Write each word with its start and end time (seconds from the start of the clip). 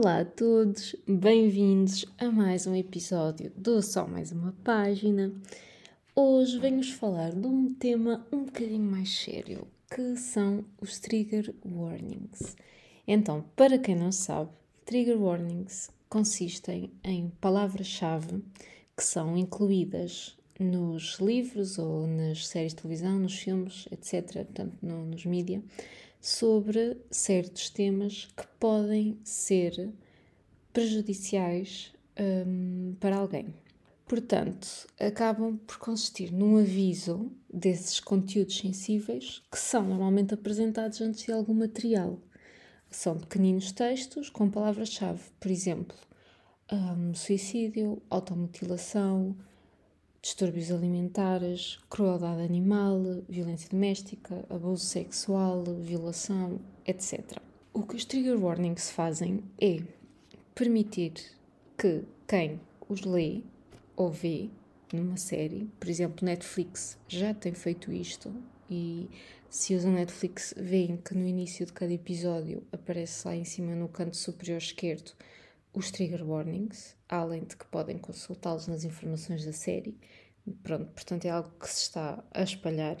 Olá 0.00 0.20
a 0.20 0.24
todos, 0.24 0.94
bem-vindos 1.08 2.06
a 2.18 2.30
mais 2.30 2.68
um 2.68 2.74
episódio 2.76 3.50
do 3.56 3.82
Só 3.82 4.06
Mais 4.06 4.30
Uma 4.30 4.54
Página. 4.62 5.32
Hoje 6.14 6.56
venho-vos 6.60 6.90
falar 6.90 7.32
de 7.32 7.44
um 7.44 7.74
tema 7.74 8.24
um 8.30 8.44
bocadinho 8.44 8.88
mais 8.88 9.12
sério, 9.12 9.66
que 9.92 10.14
são 10.14 10.64
os 10.80 11.00
trigger 11.00 11.52
warnings. 11.66 12.56
Então, 13.08 13.44
para 13.56 13.76
quem 13.76 13.96
não 13.96 14.12
sabe, 14.12 14.50
trigger 14.84 15.20
warnings 15.20 15.90
consistem 16.08 16.92
em 17.02 17.32
palavras-chave 17.40 18.40
que 18.96 19.02
são 19.02 19.36
incluídas 19.36 20.38
nos 20.60 21.18
livros 21.18 21.76
ou 21.76 22.06
nas 22.06 22.46
séries 22.46 22.72
de 22.72 22.82
televisão, 22.82 23.18
nos 23.18 23.36
filmes, 23.36 23.88
etc., 23.90 24.44
portanto, 24.44 24.76
no, 24.80 25.06
nos 25.06 25.26
mídias, 25.26 25.60
sobre 26.20 27.00
certos 27.10 27.70
temas 27.70 28.28
que 28.36 28.46
podem 28.58 29.18
ser 29.24 29.92
prejudiciais 30.72 31.92
um, 32.18 32.94
para 33.00 33.16
alguém. 33.16 33.54
Portanto, 34.06 34.86
acabam 34.98 35.58
por 35.58 35.78
consistir 35.78 36.32
num 36.32 36.56
aviso 36.56 37.30
desses 37.52 38.00
conteúdos 38.00 38.56
sensíveis 38.56 39.42
que 39.52 39.58
são 39.58 39.86
normalmente 39.86 40.32
apresentados 40.32 41.00
antes 41.02 41.24
de 41.24 41.32
algum 41.32 41.52
material. 41.52 42.18
São 42.90 43.18
pequeninos 43.18 43.70
textos 43.70 44.30
com 44.30 44.50
palavras-chave, 44.50 45.22
por 45.38 45.50
exemplo, 45.50 45.96
um, 46.72 47.14
suicídio, 47.14 48.00
automutilação, 48.08 49.36
distúrbios 50.28 50.70
alimentares, 50.70 51.78
crueldade 51.88 52.42
animal, 52.42 53.00
violência 53.26 53.70
doméstica, 53.70 54.44
abuso 54.50 54.84
sexual, 54.84 55.64
violação, 55.80 56.60
etc. 56.86 57.38
O 57.72 57.82
que 57.82 57.96
os 57.96 58.04
trigger 58.04 58.38
warnings 58.38 58.90
fazem 58.90 59.42
é 59.58 59.82
permitir 60.54 61.14
que 61.78 62.04
quem 62.26 62.60
os 62.90 63.00
lê 63.04 63.40
ou 63.96 64.10
vê 64.10 64.50
numa 64.92 65.16
série, 65.16 65.66
por 65.80 65.88
exemplo, 65.88 66.26
Netflix 66.26 66.98
já 67.08 67.32
tem 67.32 67.54
feito 67.54 67.90
isto 67.90 68.30
e 68.70 69.08
se 69.48 69.74
usam 69.74 69.92
Netflix 69.92 70.52
veem 70.58 70.98
que 70.98 71.14
no 71.14 71.26
início 71.26 71.64
de 71.64 71.72
cada 71.72 71.92
episódio 71.92 72.62
aparece 72.70 73.26
lá 73.26 73.34
em 73.34 73.44
cima 73.44 73.74
no 73.74 73.88
canto 73.88 74.16
superior 74.16 74.58
esquerdo 74.58 75.12
os 75.78 75.90
trigger 75.92 76.28
warnings, 76.28 76.96
além 77.08 77.44
de 77.44 77.56
que 77.56 77.64
podem 77.66 77.96
consultá-los 77.96 78.66
nas 78.66 78.84
informações 78.84 79.44
da 79.44 79.52
série. 79.52 79.96
Pronto, 80.62 80.86
portanto 80.92 81.24
é 81.24 81.30
algo 81.30 81.50
que 81.58 81.68
se 81.68 81.82
está 81.82 82.22
a 82.32 82.42
espalhar. 82.42 82.96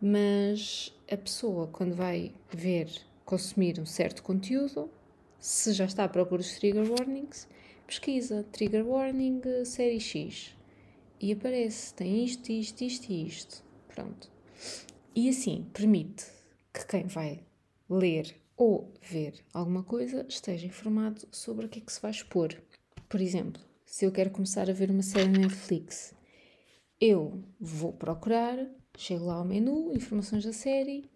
Mas 0.00 0.94
a 1.10 1.16
pessoa, 1.16 1.66
quando 1.66 1.94
vai 1.94 2.32
ver, 2.52 2.88
consumir 3.24 3.80
um 3.80 3.86
certo 3.86 4.22
conteúdo, 4.22 4.88
se 5.40 5.72
já 5.72 5.86
está 5.86 6.04
à 6.04 6.08
procura 6.08 6.40
dos 6.40 6.56
trigger 6.58 6.88
warnings, 6.88 7.48
pesquisa 7.86 8.44
trigger 8.52 8.86
warning 8.86 9.40
série 9.64 10.00
X 10.00 10.54
e 11.20 11.32
aparece, 11.32 11.92
tem 11.94 12.24
isto, 12.24 12.50
isto, 12.52 12.82
isto 12.82 13.10
e 13.10 13.26
isto. 13.26 13.64
Pronto. 13.88 14.30
E 15.16 15.28
assim 15.28 15.66
permite 15.72 16.26
que 16.72 16.86
quem 16.86 17.06
vai 17.06 17.40
ler 17.90 18.36
ou 18.58 18.92
ver 19.00 19.34
alguma 19.54 19.84
coisa 19.84 20.26
esteja 20.28 20.66
informado 20.66 21.26
sobre 21.30 21.64
o 21.64 21.68
que 21.68 21.78
é 21.78 21.82
que 21.82 21.92
se 21.92 22.02
vai 22.02 22.10
expor. 22.10 22.60
Por 23.08 23.20
exemplo, 23.20 23.62
se 23.86 24.04
eu 24.04 24.12
quero 24.12 24.30
começar 24.30 24.68
a 24.68 24.72
ver 24.72 24.90
uma 24.90 25.02
série 25.02 25.30
na 25.30 25.38
Netflix, 25.38 26.12
eu 27.00 27.40
vou 27.60 27.92
procurar, 27.92 28.58
chego 28.96 29.26
lá 29.26 29.36
ao 29.36 29.44
menu, 29.44 29.94
informações 29.94 30.44
da 30.44 30.52
série, 30.52 31.08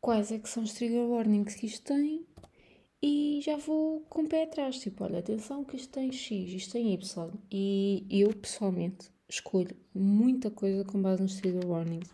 quais 0.00 0.32
é 0.32 0.38
que 0.38 0.48
são 0.48 0.64
os 0.64 0.72
trigger 0.72 1.08
warnings 1.08 1.54
que 1.54 1.66
isto 1.66 1.84
tem 1.84 2.26
e 3.00 3.40
já 3.42 3.56
vou 3.56 4.00
com 4.10 4.22
o 4.22 4.28
pé 4.28 4.42
atrás, 4.42 4.78
tipo, 4.78 5.04
olha, 5.04 5.20
atenção 5.20 5.64
que 5.64 5.76
isto 5.76 5.90
tem 5.90 6.12
X, 6.12 6.52
isto 6.52 6.72
tem 6.72 6.92
Y. 6.92 7.30
E 7.50 8.06
eu, 8.10 8.34
pessoalmente, 8.34 9.08
escolho 9.28 9.74
muita 9.94 10.50
coisa 10.50 10.84
com 10.84 11.00
base 11.00 11.22
nos 11.22 11.36
trigger 11.36 11.66
warnings. 11.66 12.10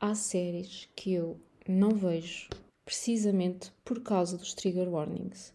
Há 0.00 0.14
séries 0.14 0.88
que 0.96 1.12
eu 1.12 1.38
não 1.68 1.90
vejo 1.90 2.48
precisamente 2.84 3.72
por 3.84 4.00
causa 4.02 4.36
dos 4.36 4.54
trigger 4.54 4.88
warnings. 4.88 5.52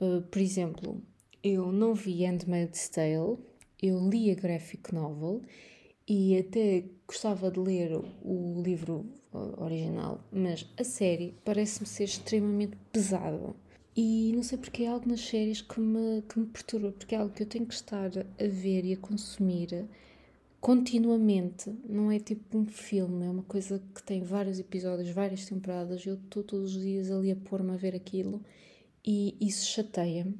Uh, 0.00 0.22
por 0.22 0.40
exemplo, 0.40 1.02
eu 1.42 1.72
não 1.72 1.94
vi 1.94 2.24
Handmaid's 2.24 2.88
Tale, 2.88 3.38
eu 3.82 4.08
li 4.08 4.30
a 4.30 4.34
graphic 4.34 4.94
novel 4.94 5.42
e 6.06 6.36
até 6.36 6.84
gostava 7.06 7.50
de 7.50 7.60
ler 7.60 8.00
o 8.22 8.62
livro 8.62 9.06
uh, 9.32 9.62
original, 9.62 10.24
mas 10.32 10.66
a 10.78 10.84
série 10.84 11.34
parece-me 11.44 11.86
ser 11.86 12.04
extremamente 12.04 12.76
pesada. 12.92 13.54
E 13.96 14.32
não 14.34 14.44
sei 14.44 14.58
porque 14.58 14.84
é 14.84 14.88
algo 14.88 15.08
nas 15.08 15.20
séries 15.20 15.60
que 15.60 15.80
me, 15.80 16.22
que 16.22 16.38
me 16.38 16.46
perturba, 16.46 16.92
porque 16.92 17.14
é 17.14 17.18
algo 17.18 17.34
que 17.34 17.42
eu 17.42 17.48
tenho 17.48 17.66
que 17.66 17.74
estar 17.74 18.10
a 18.16 18.46
ver 18.46 18.84
e 18.84 18.92
a 18.92 18.96
consumir 18.96 19.88
continuamente, 20.60 21.70
não 21.88 22.10
é 22.10 22.18
tipo 22.18 22.58
um 22.58 22.66
filme, 22.66 23.26
é 23.26 23.30
uma 23.30 23.44
coisa 23.44 23.80
que 23.94 24.02
tem 24.02 24.22
vários 24.22 24.58
episódios, 24.58 25.08
várias 25.10 25.46
temporadas, 25.46 26.04
eu 26.04 26.14
estou 26.14 26.42
todos 26.42 26.74
os 26.74 26.82
dias 26.82 27.10
ali 27.10 27.30
a 27.30 27.36
pôr-me 27.36 27.72
a 27.72 27.76
ver 27.76 27.94
aquilo 27.94 28.42
e 29.06 29.36
isso 29.40 29.66
chateia-me. 29.66 30.36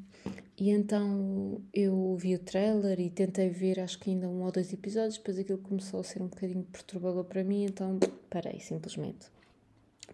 E 0.57 0.71
então 0.71 1.63
eu 1.73 2.17
vi 2.17 2.35
o 2.35 2.39
trailer 2.41 2.99
e 2.99 3.09
tentei 3.09 3.49
ver 3.49 3.79
acho 3.79 3.99
que 4.01 4.11
ainda 4.11 4.29
um 4.29 4.43
ou 4.43 4.51
dois 4.51 4.73
episódios, 4.73 5.17
depois 5.17 5.39
aquilo 5.39 5.59
começou 5.59 6.01
a 6.01 6.05
ser 6.05 6.21
um 6.21 6.27
bocadinho 6.27 6.65
perturbador 6.65 7.25
para 7.25 7.45
mim, 7.45 7.65
então 7.65 7.99
parei 8.29 8.59
simplesmente. 8.59 9.27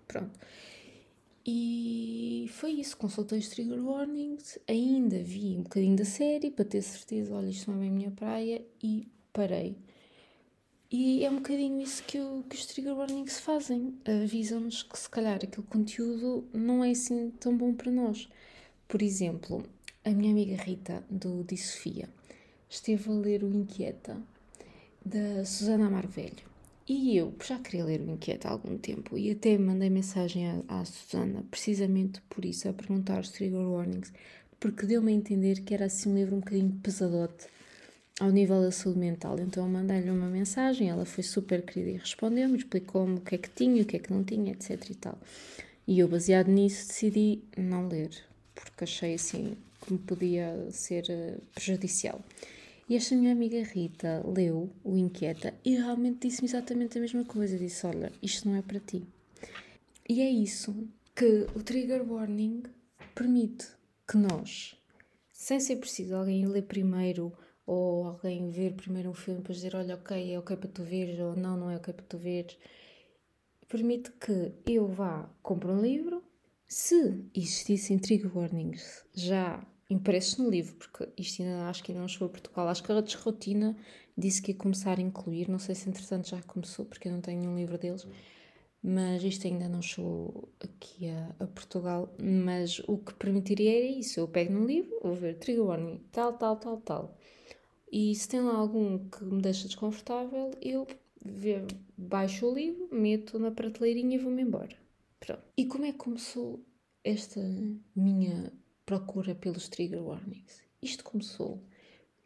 Pronto. 0.06 0.38
E 1.46 2.46
foi 2.52 2.72
isso, 2.72 2.96
consultei 2.96 3.38
os 3.38 3.48
trigger 3.48 3.82
warnings, 3.82 4.58
ainda 4.68 5.22
vi 5.22 5.56
um 5.58 5.62
bocadinho 5.62 5.96
da 5.96 6.04
série 6.04 6.50
para 6.50 6.64
ter 6.64 6.82
certeza, 6.82 7.34
olha, 7.34 7.48
isto 7.48 7.70
não 7.70 7.78
é 7.78 7.80
bem 7.80 7.90
a 7.90 7.92
minha 7.92 8.10
praia 8.10 8.64
e 8.82 9.08
parei. 9.32 9.76
E 10.96 11.24
é 11.24 11.28
um 11.28 11.38
bocadinho 11.38 11.80
isso 11.80 12.04
que, 12.04 12.20
o, 12.20 12.44
que 12.48 12.54
os 12.54 12.66
trigger 12.66 12.96
warnings 12.96 13.40
fazem. 13.40 13.98
Avisam-nos 14.04 14.84
que 14.84 14.96
se 14.96 15.10
calhar 15.10 15.40
aquele 15.42 15.66
conteúdo 15.66 16.46
não 16.52 16.84
é 16.84 16.92
assim 16.92 17.32
tão 17.40 17.56
bom 17.56 17.74
para 17.74 17.90
nós. 17.90 18.28
Por 18.86 19.02
exemplo, 19.02 19.64
a 20.04 20.10
minha 20.10 20.30
amiga 20.30 20.54
Rita, 20.54 21.04
do 21.10 21.42
Di 21.42 21.56
Sofia, 21.56 22.08
esteve 22.70 23.10
a 23.10 23.12
ler 23.12 23.42
o 23.42 23.52
Inquieta, 23.52 24.16
da 25.04 25.44
Susana 25.44 25.88
Amar 25.88 26.06
Velho. 26.06 26.44
E 26.88 27.16
eu 27.16 27.34
já 27.44 27.58
queria 27.58 27.84
ler 27.84 28.00
o 28.00 28.08
Inquieta 28.12 28.46
há 28.46 28.52
algum 28.52 28.78
tempo 28.78 29.18
e 29.18 29.32
até 29.32 29.58
mandei 29.58 29.90
mensagem 29.90 30.46
à, 30.46 30.62
à 30.68 30.84
Susana, 30.84 31.44
precisamente 31.50 32.20
por 32.30 32.44
isso, 32.44 32.68
a 32.68 32.72
perguntar 32.72 33.18
os 33.18 33.30
trigger 33.30 33.68
warnings, 33.68 34.12
porque 34.60 34.86
deu-me 34.86 35.10
a 35.10 35.16
entender 35.16 35.64
que 35.64 35.74
era 35.74 35.86
assim 35.86 36.10
um 36.10 36.14
livro 36.14 36.36
um 36.36 36.38
bocadinho 36.38 36.78
pesadote 36.80 37.48
ao 38.20 38.30
nível 38.30 38.60
da 38.60 38.70
saúde 38.70 38.98
mental. 38.98 39.38
Então 39.40 39.64
eu 39.64 39.70
mandei-lhe 39.70 40.10
uma 40.10 40.28
mensagem, 40.28 40.88
ela 40.88 41.04
foi 41.04 41.24
super 41.24 41.62
querida 41.62 41.90
e 41.90 41.96
respondeu-me, 41.96 42.56
explicou-me 42.56 43.18
o 43.18 43.20
que 43.20 43.34
é 43.34 43.38
que 43.38 43.50
tinha, 43.50 43.82
o 43.82 43.86
que 43.86 43.96
é 43.96 43.98
que 43.98 44.12
não 44.12 44.22
tinha, 44.22 44.52
etc 44.52 44.90
e 44.90 44.94
tal. 44.94 45.18
E 45.86 45.98
eu, 45.98 46.08
baseado 46.08 46.48
nisso, 46.48 46.88
decidi 46.88 47.42
não 47.56 47.88
ler, 47.88 48.10
porque 48.54 48.84
achei 48.84 49.14
assim 49.14 49.56
que 49.80 49.92
me 49.92 49.98
podia 49.98 50.68
ser 50.70 51.04
uh, 51.10 51.40
prejudicial. 51.54 52.24
E 52.88 52.96
esta 52.96 53.14
minha 53.14 53.32
amiga 53.32 53.62
Rita 53.62 54.22
leu 54.26 54.70
o 54.82 54.96
Inquieta 54.96 55.54
e 55.64 55.76
realmente 55.76 56.28
disse-me 56.28 56.48
exatamente 56.48 56.98
a 56.98 57.00
mesma 57.00 57.24
coisa. 57.24 57.58
Disse: 57.58 57.86
Olha, 57.86 58.12
isto 58.22 58.48
não 58.48 58.56
é 58.56 58.62
para 58.62 58.80
ti. 58.80 59.02
E 60.08 60.20
é 60.20 60.28
isso 60.28 60.86
que 61.14 61.46
o 61.54 61.62
trigger 61.62 62.02
warning 62.10 62.62
permite 63.14 63.68
que 64.06 64.18
nós, 64.18 64.76
sem 65.32 65.60
ser 65.60 65.76
preciso 65.76 66.14
alguém 66.14 66.46
ler 66.46 66.62
primeiro 66.62 67.32
ou 67.66 68.06
alguém 68.06 68.50
ver 68.50 68.74
primeiro 68.74 69.10
um 69.10 69.14
filme 69.14 69.40
para 69.42 69.54
dizer, 69.54 69.74
olha, 69.74 69.94
ok, 69.94 70.32
é 70.32 70.38
ok 70.38 70.56
para 70.56 70.68
tu 70.68 70.82
veres, 70.82 71.18
ou 71.18 71.34
não, 71.36 71.56
não 71.56 71.70
é 71.70 71.76
ok 71.76 71.94
para 71.94 72.04
tu 72.06 72.18
veres, 72.18 72.58
permite 73.68 74.10
que 74.12 74.52
eu 74.66 74.86
vá, 74.86 75.28
compre 75.42 75.70
um 75.70 75.80
livro, 75.80 76.22
se 76.66 77.24
existissem 77.34 77.98
trigger 77.98 78.36
warnings 78.36 79.04
já 79.14 79.64
impressos 79.88 80.38
no 80.38 80.50
livro, 80.50 80.74
porque 80.76 81.08
isto 81.16 81.42
ainda 81.42 81.68
acho 81.68 81.82
que 81.82 81.92
ainda 81.92 82.00
não 82.00 82.08
chegou 82.08 82.26
a 82.26 82.30
Portugal, 82.30 82.68
acho 82.68 82.82
que 82.82 82.92
a 82.92 83.00
Desrotina 83.00 83.76
disse 84.16 84.40
que 84.40 84.52
ia 84.52 84.58
começar 84.58 84.98
a 84.98 85.02
incluir, 85.02 85.48
não 85.48 85.58
sei 85.58 85.74
se 85.74 85.88
entretanto 85.88 86.28
já 86.28 86.42
começou, 86.42 86.84
porque 86.84 87.08
eu 87.08 87.12
não 87.12 87.20
tenho 87.20 87.40
nenhum 87.40 87.56
livro 87.56 87.78
deles, 87.78 88.06
mas 88.82 89.22
isto 89.22 89.46
ainda 89.46 89.68
não 89.68 89.80
chegou 89.80 90.52
aqui 90.60 91.08
a, 91.08 91.34
a, 91.40 91.46
Portugal, 91.46 92.14
mas 92.22 92.80
o 92.86 92.98
que 92.98 93.14
permitiria 93.14 93.78
era 93.78 93.86
isso, 93.86 94.20
eu 94.20 94.28
pego 94.28 94.52
num 94.52 94.66
livro, 94.66 94.98
vou 95.02 95.14
ver 95.14 95.38
trigger 95.38 95.64
warning, 95.64 96.00
tal, 96.12 96.34
tal, 96.34 96.56
tal, 96.56 96.76
tal, 96.78 97.16
e 97.96 98.12
se 98.12 98.26
tem 98.26 98.40
lá 98.40 98.56
algum 98.56 99.08
que 99.08 99.22
me 99.22 99.40
deixa 99.40 99.68
desconfortável, 99.68 100.50
eu 100.60 100.84
baixo 101.96 102.44
o 102.44 102.52
livro, 102.52 102.88
meto 102.90 103.38
na 103.38 103.52
prateleirinha 103.52 104.16
e 104.16 104.18
vou-me 104.18 104.42
embora. 104.42 104.76
Pronto. 105.20 105.44
E 105.56 105.64
como 105.64 105.84
é 105.84 105.92
que 105.92 105.98
começou 105.98 106.60
esta 107.04 107.40
minha 107.94 108.52
procura 108.84 109.32
pelos 109.32 109.68
trigger 109.68 110.02
warnings? 110.02 110.60
Isto 110.82 111.04
começou 111.04 111.62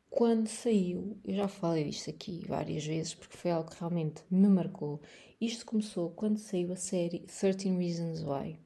quando 0.09 0.49
saiu, 0.49 1.19
eu 1.23 1.35
já 1.35 1.49
falei 1.49 1.85
disto 1.85 2.09
aqui 2.09 2.47
várias 2.49 2.87
vezes 2.87 3.15
porque 3.15 3.37
foi 3.37 3.51
algo 3.51 3.71
que 3.71 3.79
realmente 3.79 4.23
me 4.31 4.49
marcou. 4.49 5.03
Isto 5.39 5.67
começou 5.67 6.13
quando 6.13 6.39
saiu 6.39 6.73
a 6.73 6.77
série 6.77 7.19
13 7.19 7.77
Reasons 7.77 8.23
Why. 8.23 8.59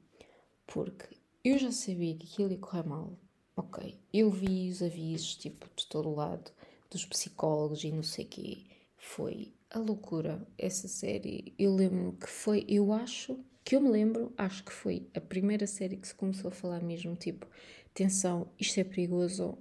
Porque 0.65 1.17
eu 1.43 1.57
já 1.57 1.69
sabia 1.69 2.15
que 2.15 2.25
aquilo 2.25 2.51
ia 2.51 2.57
correr 2.57 2.87
mal 2.87 3.19
ok, 3.55 3.99
eu 4.11 4.29
vi 4.31 4.69
os 4.69 4.81
avisos, 4.81 5.35
tipo, 5.35 5.69
de 5.75 5.85
todo 5.87 6.13
lado, 6.13 6.51
dos 6.93 7.05
psicólogos 7.05 7.83
e 7.83 7.91
não 7.91 8.03
sei 8.03 8.25
o 8.25 8.27
quê. 8.29 8.63
Foi 8.97 9.53
a 9.69 9.79
loucura, 9.79 10.47
essa 10.57 10.87
série. 10.87 11.53
Eu 11.57 11.75
lembro 11.75 12.13
que 12.13 12.29
foi, 12.29 12.65
eu 12.69 12.93
acho, 12.93 13.37
que 13.65 13.75
eu 13.75 13.81
me 13.81 13.89
lembro, 13.89 14.33
acho 14.37 14.63
que 14.63 14.71
foi 14.71 15.09
a 15.13 15.19
primeira 15.19 15.67
série 15.67 15.97
que 15.97 16.07
se 16.07 16.15
começou 16.15 16.49
a 16.49 16.51
falar 16.51 16.81
mesmo, 16.81 17.15
tipo, 17.15 17.47
atenção, 17.87 18.47
isto 18.59 18.79
é 18.79 18.83
perigoso, 18.83 19.57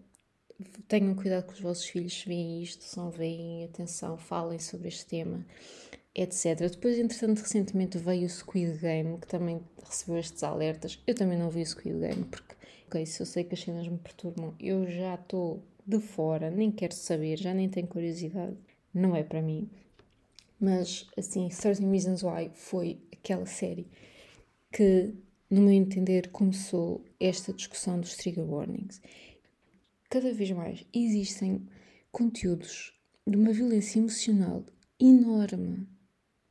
tenham 0.88 1.14
cuidado 1.14 1.46
com 1.46 1.52
os 1.52 1.60
vossos 1.60 1.86
filhos 1.86 2.12
se 2.12 2.28
veem 2.28 2.62
isto, 2.62 2.84
se 2.84 2.96
não 2.96 3.10
veem, 3.10 3.64
atenção, 3.64 4.16
falem 4.16 4.58
sobre 4.58 4.88
este 4.88 5.06
tema, 5.06 5.44
etc. 6.14 6.70
Depois, 6.70 6.98
entretanto, 6.98 7.40
recentemente 7.40 7.98
veio 7.98 8.26
o 8.26 8.30
Squid 8.30 8.78
Game, 8.78 9.18
que 9.18 9.26
também 9.26 9.60
recebeu 9.84 10.18
estes 10.18 10.42
alertas. 10.42 11.02
Eu 11.06 11.14
também 11.14 11.38
não 11.38 11.50
vi 11.50 11.62
o 11.62 11.66
Squid 11.66 11.98
Game, 11.98 12.24
porque, 12.24 12.54
ok, 12.86 13.06
se 13.06 13.20
eu 13.20 13.26
sei 13.26 13.44
que 13.44 13.54
as 13.54 13.60
cenas 13.60 13.88
me 13.88 13.98
perturbam, 13.98 14.54
eu 14.60 14.86
já 14.86 15.14
estou 15.14 15.62
de 15.86 15.98
fora, 16.00 16.50
nem 16.50 16.70
quero 16.70 16.94
saber, 16.94 17.38
já 17.38 17.52
nem 17.52 17.68
tenho 17.68 17.86
curiosidade, 17.86 18.56
não 18.92 19.14
é 19.16 19.22
para 19.22 19.42
mim. 19.42 19.68
Mas, 20.60 21.06
assim, 21.16 21.48
13 21.48 21.84
Reasons 21.84 22.22
Why 22.22 22.50
foi 22.54 22.98
aquela 23.12 23.46
série 23.46 23.86
que, 24.70 25.14
no 25.50 25.62
meu 25.62 25.72
entender, 25.72 26.28
começou 26.30 27.04
esta 27.18 27.52
discussão 27.52 28.00
dos 28.00 28.16
trigger 28.16 28.44
warnings 28.44 29.00
cada 30.12 30.30
vez 30.30 30.50
mais 30.50 30.84
existem 30.92 31.66
conteúdos 32.10 32.92
de 33.26 33.34
uma 33.34 33.50
violência 33.50 33.98
emocional 33.98 34.62
enorme, 35.00 35.88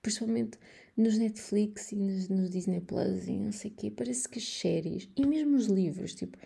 principalmente 0.01 0.57
nos 0.97 1.15
Netflix 1.15 1.91
e 1.91 1.95
nos, 1.95 2.27
nos 2.27 2.49
Disney 2.49 2.81
Plus 2.81 3.27
e 3.27 3.33
não 3.33 3.51
sei 3.51 3.69
o 3.69 3.73
quê. 3.75 3.91
Parece 3.91 4.27
que 4.27 4.39
as 4.39 4.47
séries 4.47 5.07
e 5.15 5.27
mesmo 5.27 5.55
os 5.55 5.67
livros, 5.67 6.15
tipo, 6.15 6.39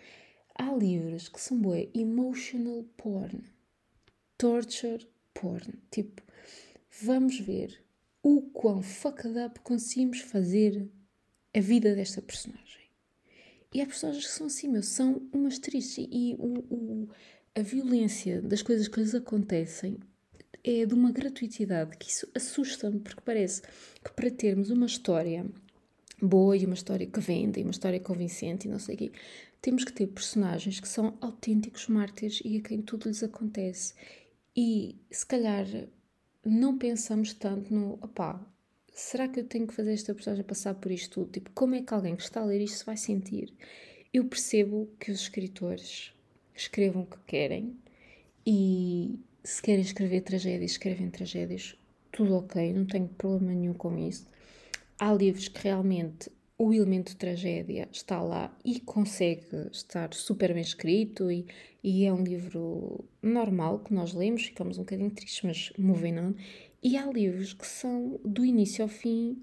há 0.58 0.74
livros 0.74 1.28
que 1.28 1.40
são 1.40 1.60
bué 1.60 1.88
emotional 1.94 2.84
porn, 2.96 3.44
torture 4.38 5.06
porn. 5.34 5.74
Tipo, 5.90 6.22
vamos 7.02 7.38
ver 7.40 7.78
o 8.22 8.42
quão 8.42 8.82
fucked 8.82 9.38
up 9.38 9.60
conseguimos 9.60 10.20
fazer 10.20 10.88
a 11.54 11.60
vida 11.60 11.94
desta 11.94 12.20
personagem. 12.20 12.86
E 13.72 13.80
há 13.80 13.86
personagens 13.86 14.26
que 14.26 14.32
são 14.32 14.46
assim, 14.46 14.68
meu, 14.68 14.82
são 14.82 15.22
umas 15.32 15.58
tristes. 15.58 16.06
E 16.10 16.34
o, 16.38 16.58
o, 16.74 17.08
a 17.54 17.60
violência 17.60 18.40
das 18.40 18.62
coisas 18.62 18.88
que 18.88 19.00
lhes 19.00 19.14
acontecem 19.14 19.98
é 20.64 20.84
de 20.84 20.94
uma 20.94 21.12
gratuitidade 21.12 21.96
que 21.96 22.10
isso 22.10 22.28
assusta-me, 22.34 22.98
porque 22.98 23.20
parece 23.24 23.62
que 24.02 24.12
para 24.14 24.30
termos 24.30 24.70
uma 24.70 24.86
história 24.86 25.46
boa 26.20 26.56
e 26.56 26.64
uma 26.64 26.74
história 26.74 27.06
que 27.06 27.20
vende 27.20 27.60
e 27.60 27.62
uma 27.62 27.70
história 27.70 28.00
convincente 28.00 28.66
e 28.66 28.70
não 28.70 28.78
sei 28.78 28.94
o 28.94 28.98
quê, 28.98 29.12
temos 29.66 29.82
que 29.82 29.92
ter 29.92 30.06
personagens 30.06 30.78
que 30.78 30.86
são 30.86 31.18
autênticos 31.20 31.88
mártires 31.88 32.40
e 32.44 32.56
a 32.56 32.60
quem 32.60 32.80
tudo 32.80 33.08
lhes 33.08 33.24
acontece. 33.24 33.94
E 34.56 34.94
se 35.10 35.26
calhar 35.26 35.66
não 36.44 36.78
pensamos 36.78 37.34
tanto 37.34 37.74
no, 37.74 37.94
opá, 37.94 38.40
será 38.92 39.26
que 39.26 39.40
eu 39.40 39.44
tenho 39.44 39.66
que 39.66 39.74
fazer 39.74 39.92
esta 39.92 40.14
personagem 40.14 40.44
passar 40.44 40.74
por 40.74 40.92
isto 40.92 41.14
tudo? 41.14 41.32
Tipo, 41.32 41.50
como 41.50 41.74
é 41.74 41.82
que 41.82 41.92
alguém 41.92 42.14
que 42.14 42.22
está 42.22 42.42
a 42.42 42.44
ler 42.44 42.60
isto 42.60 42.86
vai 42.86 42.96
sentir? 42.96 43.52
Eu 44.14 44.26
percebo 44.26 44.88
que 45.00 45.10
os 45.10 45.22
escritores 45.22 46.12
escrevam 46.54 47.02
o 47.02 47.06
que 47.06 47.18
querem 47.26 47.76
e 48.46 49.18
se 49.42 49.60
querem 49.60 49.82
escrever 49.82 50.20
tragédias, 50.20 50.70
escrevem 50.70 51.10
tragédias, 51.10 51.76
tudo 52.12 52.36
ok, 52.36 52.72
não 52.72 52.86
tenho 52.86 53.08
problema 53.08 53.52
nenhum 53.52 53.74
com 53.74 53.98
isso. 53.98 54.28
Há 54.96 55.12
livros 55.12 55.48
que 55.48 55.60
realmente 55.64 56.30
o 56.58 56.72
elemento 56.72 57.10
de 57.10 57.16
tragédia 57.16 57.88
está 57.92 58.22
lá 58.22 58.56
e 58.64 58.80
consegue 58.80 59.68
estar 59.70 60.12
super 60.14 60.54
bem 60.54 60.62
escrito 60.62 61.30
e, 61.30 61.46
e 61.84 62.04
é 62.04 62.12
um 62.12 62.22
livro 62.22 63.04
normal 63.22 63.80
que 63.80 63.92
nós 63.92 64.14
lemos, 64.14 64.44
ficamos 64.44 64.78
um 64.78 64.82
bocadinho 64.82 65.10
tristes, 65.10 65.42
mas 65.42 65.72
moving 65.78 66.18
on. 66.18 66.34
E 66.82 66.96
há 66.96 67.06
livros 67.06 67.52
que 67.52 67.66
são, 67.66 68.18
do 68.24 68.44
início 68.44 68.82
ao 68.82 68.88
fim, 68.88 69.42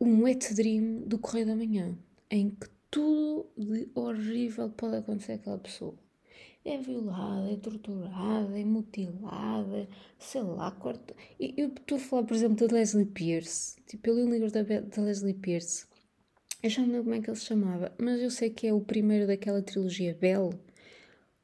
um 0.00 0.22
wet 0.22 0.54
dream 0.54 1.00
do 1.06 1.18
Correio 1.18 1.46
da 1.46 1.56
Manhã, 1.56 1.98
em 2.30 2.50
que 2.50 2.68
tudo 2.90 3.48
de 3.56 3.88
horrível 3.94 4.70
pode 4.70 4.96
acontecer 4.96 5.32
àquela 5.32 5.58
pessoa. 5.58 5.94
É 6.64 6.76
violada, 6.76 7.50
é 7.50 7.56
torturada, 7.56 8.58
é 8.58 8.64
mutilada, 8.64 9.88
sei 10.18 10.42
lá, 10.42 10.70
corta. 10.70 11.14
Eu 11.38 11.68
estou 11.68 11.96
a 11.96 12.00
falar, 12.00 12.24
por 12.24 12.34
exemplo, 12.34 12.68
da 12.68 12.74
Leslie 12.74 13.06
Pierce. 13.06 13.76
Tipo, 13.86 14.10
eu 14.10 14.16
li 14.16 14.22
um 14.24 14.30
livro 14.30 14.50
da, 14.50 14.62
da 14.62 15.02
Leslie 15.02 15.34
Pierce. 15.34 15.86
Eu 16.62 16.68
já 16.68 16.82
não 16.82 16.88
lembro 16.88 17.04
como 17.04 17.14
é 17.14 17.20
que 17.22 17.30
ele 17.30 17.38
se 17.38 17.46
chamava, 17.46 17.94
mas 17.98 18.20
eu 18.20 18.30
sei 18.30 18.50
que 18.50 18.66
é 18.66 18.74
o 18.74 18.82
primeiro 18.82 19.26
daquela 19.26 19.62
trilogia 19.62 20.14
Belle. 20.14 20.58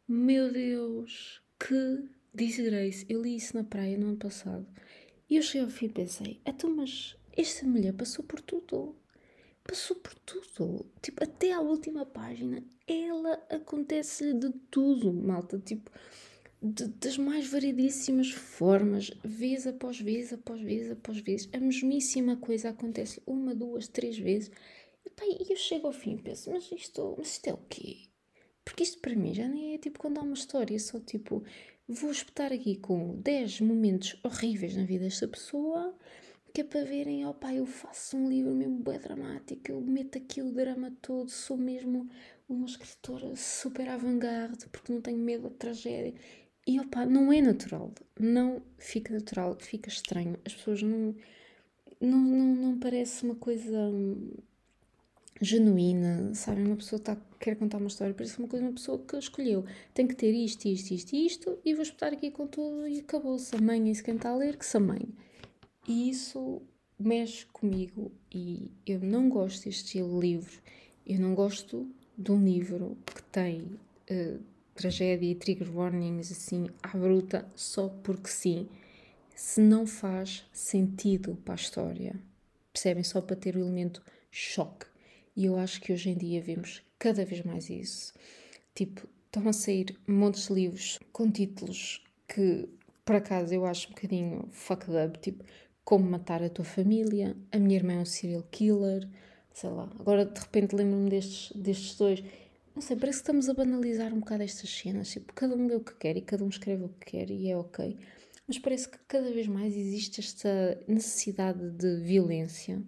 Meu 0.07 0.53
Deus, 0.53 1.43
que 1.59 2.11
Grace, 2.35 3.07
eu 3.09 3.23
li 3.23 3.37
isso 3.37 3.57
na 3.57 3.65
praia 3.65 3.97
no 3.97 4.09
ano 4.09 4.19
passado. 4.19 4.67
E 5.29 5.37
eu 5.37 5.43
cheguei 5.43 5.63
ao 5.63 5.71
fim 5.71 5.87
e 5.87 5.89
pensei, 5.89 6.41
então 6.45 6.69
mas 6.77 7.17
esta 7.35 7.67
mulher 7.67 7.95
passou 7.95 8.23
por 8.23 8.43
tudo. 8.43 8.95
Passou 9.67 9.97
por 9.97 10.15
tudo. 10.15 10.87
Tipo, 11.03 11.25
até 11.25 11.53
à 11.53 11.61
última 11.61 12.07
página, 12.07 12.63
ela 12.87 13.35
acontece 13.51 14.33
de 14.35 14.51
tudo, 14.71 15.13
malta. 15.13 15.59
Tipo, 15.59 15.91
de, 16.63 16.87
das 16.89 17.19
mais 17.19 17.47
variedíssimas 17.49 18.31
formas, 18.31 19.11
vez 19.25 19.67
após 19.67 20.01
vez, 20.01 20.33
após 20.33 20.61
vez, 20.61 20.91
após 20.91 21.19
vez. 21.21 21.49
A 21.53 21.59
mesmíssima 21.59 22.37
coisa 22.37 22.71
acontece 22.71 23.21
uma, 23.27 23.55
duas, 23.55 23.89
três 23.89 24.19
vezes. 24.19 24.51
E, 25.05 25.11
pá, 25.11 25.25
eu 25.49 25.57
chego 25.57 25.87
ao 25.87 25.93
fim 25.93 26.15
e 26.15 26.23
penso, 26.23 26.51
mas 26.51 26.71
isto, 26.73 27.15
mas 27.19 27.29
isto 27.29 27.47
é 27.49 27.53
o 27.53 27.59
quê? 27.69 28.09
Porque 28.65 28.83
isto 28.83 28.99
para 28.99 29.15
mim 29.15 29.33
já 29.33 29.47
nem 29.47 29.75
é 29.75 29.79
tipo 29.79 30.01
quando 30.01 30.19
há 30.19 30.23
uma 30.23 30.35
história, 30.35 30.77
só 30.81 30.99
tipo, 30.99 31.45
vou 31.87 32.11
espetar 32.11 32.53
aqui 32.53 32.77
com 32.77 33.15
10 33.21 33.61
momentos 33.61 34.19
horríveis 34.25 34.77
na 34.77 34.85
vida 34.85 35.05
desta 35.05 35.29
pessoa, 35.29 35.97
que 36.57 36.63
é 36.63 36.65
para 36.65 36.85
verem, 36.85 37.27
ó 37.27 37.29
oh, 37.29 37.35
pá, 37.35 37.53
eu 37.53 37.67
faço 37.67 38.17
um 38.17 38.31
livro 38.31 38.55
mesmo 38.55 38.79
bem 38.79 38.99
dramático, 38.99 39.71
eu 39.71 39.79
meto 39.79 40.17
aqui 40.17 40.41
o 40.41 40.51
drama 40.51 40.91
todo, 41.03 41.29
sou 41.29 41.55
mesmo 41.55 42.09
uma 42.49 42.65
escritora 42.65 43.37
super 43.37 43.87
avant-garde, 43.91 44.67
porque 44.73 44.91
não 44.91 45.03
tenho 45.03 45.19
medo 45.19 45.51
da 45.51 45.51
tragédia. 45.51 46.15
E 46.67 46.81
opá, 46.81 47.05
não 47.05 47.31
é 47.31 47.43
natural, 47.43 47.93
não 48.19 48.63
fica 48.79 49.13
natural, 49.13 49.55
fica 49.61 49.91
estranho. 49.91 50.39
As 50.47 50.55
pessoas 50.55 50.83
não. 50.83 51.15
Não, 52.01 52.19
não, 52.19 52.55
não 52.55 52.79
parece 52.79 53.23
uma 53.25 53.35
coisa 53.35 53.93
genuína, 55.39 56.35
sabe? 56.35 56.63
Uma 56.63 56.77
pessoa 56.77 56.99
tá, 56.99 57.19
quer 57.39 57.57
contar 57.57 57.77
uma 57.77 57.89
história, 57.89 58.15
parece 58.15 58.39
uma 58.39 58.49
coisa, 58.49 58.65
uma 58.65 58.73
pessoa 58.73 58.99
que 58.99 59.15
escolheu. 59.19 59.67
Tem 59.93 60.07
que 60.07 60.17
ter 60.17 60.33
isto, 60.33 60.65
isto, 60.67 60.95
isto 60.95 61.13
e 61.15 61.27
isto, 61.27 61.59
e 61.63 61.75
vou 61.75 61.83
espetar 61.83 62.15
aqui 62.15 62.31
com 62.31 62.47
tudo 62.47 62.89
e 62.89 63.01
acabou-se. 63.01 63.61
Mãe, 63.61 63.91
isso 63.91 64.03
quem 64.03 64.17
está 64.17 64.31
a 64.31 64.37
ler, 64.37 64.57
que 64.57 64.65
se 64.65 64.79
a 64.79 64.81
mãe. 64.81 65.07
E 65.87 66.11
isso 66.11 66.63
mexe 66.99 67.45
comigo 67.47 68.11
e 68.33 68.73
eu 68.87 69.01
não 69.01 69.29
gosto 69.29 69.65
deste 69.65 69.85
estilo 69.85 70.21
de 70.21 70.27
livro. 70.27 70.61
Eu 71.07 71.21
não 71.21 71.35
gosto 71.35 71.89
de 72.17 72.33
um 72.33 72.45
livro 72.45 72.97
que 73.07 73.23
tem 73.25 73.63
uh, 74.11 74.41
tragédia 74.75 75.31
e 75.31 75.35
trigger 75.35 75.75
warnings 75.77 76.33
assim 76.33 76.69
à 76.83 76.97
bruta 76.97 77.47
só 77.55 77.89
porque 77.89 78.29
sim, 78.29 78.69
se 79.35 79.61
não 79.61 79.87
faz 79.87 80.45
sentido 80.53 81.37
para 81.45 81.55
a 81.55 81.57
história. 81.57 82.17
Percebem? 82.73 83.05
Só 83.05 83.21
para 83.21 83.37
ter 83.37 83.57
o 83.57 83.61
elemento 83.61 84.03
choque. 84.31 84.87
E 85.37 85.45
eu 85.45 85.59
acho 85.59 85.81
que 85.81 85.93
hoje 85.93 86.11
em 86.11 86.17
dia 86.17 86.41
vemos 86.41 86.83
cada 86.99 87.25
vez 87.25 87.45
mais 87.45 87.71
isso. 87.71 88.15
Tipo, 88.75 89.07
estão 89.27 89.49
a 89.49 89.53
sair 89.53 89.99
montes 90.07 90.49
de 90.49 90.55
livros 90.55 90.99
com 91.13 91.31
títulos 91.31 92.03
que, 92.27 92.69
por 93.05 93.17
acaso, 93.17 93.53
eu 93.53 93.67
acho 93.67 93.89
um 93.89 93.91
bocadinho 93.91 94.49
fucked 94.51 94.91
up, 94.91 95.19
tipo, 95.19 95.45
como 95.87 96.11
matar 96.11 96.43
a 96.43 96.51
tua 96.51 96.65
família, 96.65 97.37
a 97.53 97.59
minha 97.61 97.77
irmã 97.77 97.93
é 97.93 97.99
um 97.99 98.05
serial 98.05 98.43
killer, 98.51 99.09
sei 99.55 99.71
lá. 99.71 99.89
Agora, 100.01 100.25
de 100.27 100.41
repente, 100.41 100.75
lembro-me 100.75 101.09
destes, 101.09 101.57
destes 101.57 101.95
dois. 101.97 102.25
Não 102.75 102.83
sei, 102.83 102.97
parece 102.97 103.19
que 103.19 103.23
estamos 103.23 103.49
a 103.49 103.55
banalizar 103.55 104.13
um 104.13 104.19
bocado 104.19 104.43
estas 104.43 104.69
cenas. 104.69 105.13
Tipo, 105.13 105.33
cada 105.33 105.55
um 105.55 105.69
lê 105.69 105.77
o 105.77 105.81
que 105.81 105.95
quer 105.95 106.17
e 106.17 106.23
cada 106.23 106.45
um 106.45 106.49
escreve 106.49 106.83
o 106.83 106.89
que 106.89 107.13
quer 107.13 107.31
e 107.31 107.49
é 107.49 107.57
ok. 107.57 107.97
Mas 108.49 108.59
parece 108.59 108.89
que 108.89 108.99
cada 109.07 109.31
vez 109.31 109.47
mais 109.47 109.77
existe 109.77 110.19
esta 110.19 110.77
necessidade 110.89 111.71
de 111.71 112.01
violência 112.01 112.83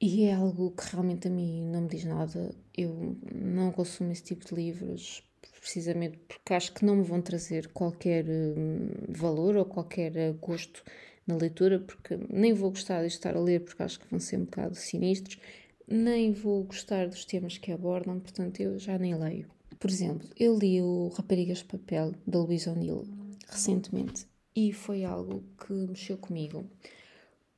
e 0.00 0.24
é 0.24 0.32
algo 0.32 0.70
que 0.70 0.90
realmente 0.90 1.28
a 1.28 1.30
mim 1.30 1.70
não 1.70 1.82
me 1.82 1.88
diz 1.88 2.04
nada. 2.04 2.54
Eu 2.74 3.18
não 3.30 3.70
consumo 3.72 4.10
esse 4.10 4.22
tipo 4.22 4.46
de 4.46 4.54
livros 4.54 5.22
precisamente 5.60 6.18
porque 6.28 6.54
acho 6.54 6.72
que 6.72 6.84
não 6.84 6.96
me 6.96 7.02
vão 7.02 7.20
trazer 7.20 7.68
qualquer 7.68 8.24
hum, 8.28 8.88
valor 9.08 9.56
ou 9.56 9.64
qualquer 9.64 10.16
eh, 10.16 10.32
gosto 10.32 10.82
na 11.26 11.36
leitura, 11.36 11.78
porque 11.78 12.18
nem 12.28 12.52
vou 12.52 12.70
gostar 12.70 13.02
de 13.02 13.06
estar 13.06 13.36
a 13.36 13.40
ler 13.40 13.60
porque 13.60 13.82
acho 13.82 14.00
que 14.00 14.08
vão 14.10 14.18
ser 14.18 14.38
um 14.38 14.44
bocado 14.44 14.74
sinistros, 14.74 15.38
nem 15.86 16.32
vou 16.32 16.64
gostar 16.64 17.08
dos 17.08 17.24
temas 17.24 17.58
que 17.58 17.70
abordam, 17.70 18.18
portanto 18.18 18.60
eu 18.60 18.78
já 18.78 18.98
nem 18.98 19.14
leio. 19.14 19.48
Por 19.78 19.90
exemplo, 19.90 20.28
eu 20.36 20.56
li 20.58 20.80
o 20.80 21.08
Raparigas 21.08 21.58
de 21.58 21.64
Papel, 21.64 22.14
da 22.26 22.38
Louise 22.38 22.68
O'Neill, 22.68 23.04
recentemente, 23.48 24.26
e 24.54 24.72
foi 24.72 25.04
algo 25.04 25.42
que 25.64 25.72
mexeu 25.72 26.16
comigo, 26.16 26.64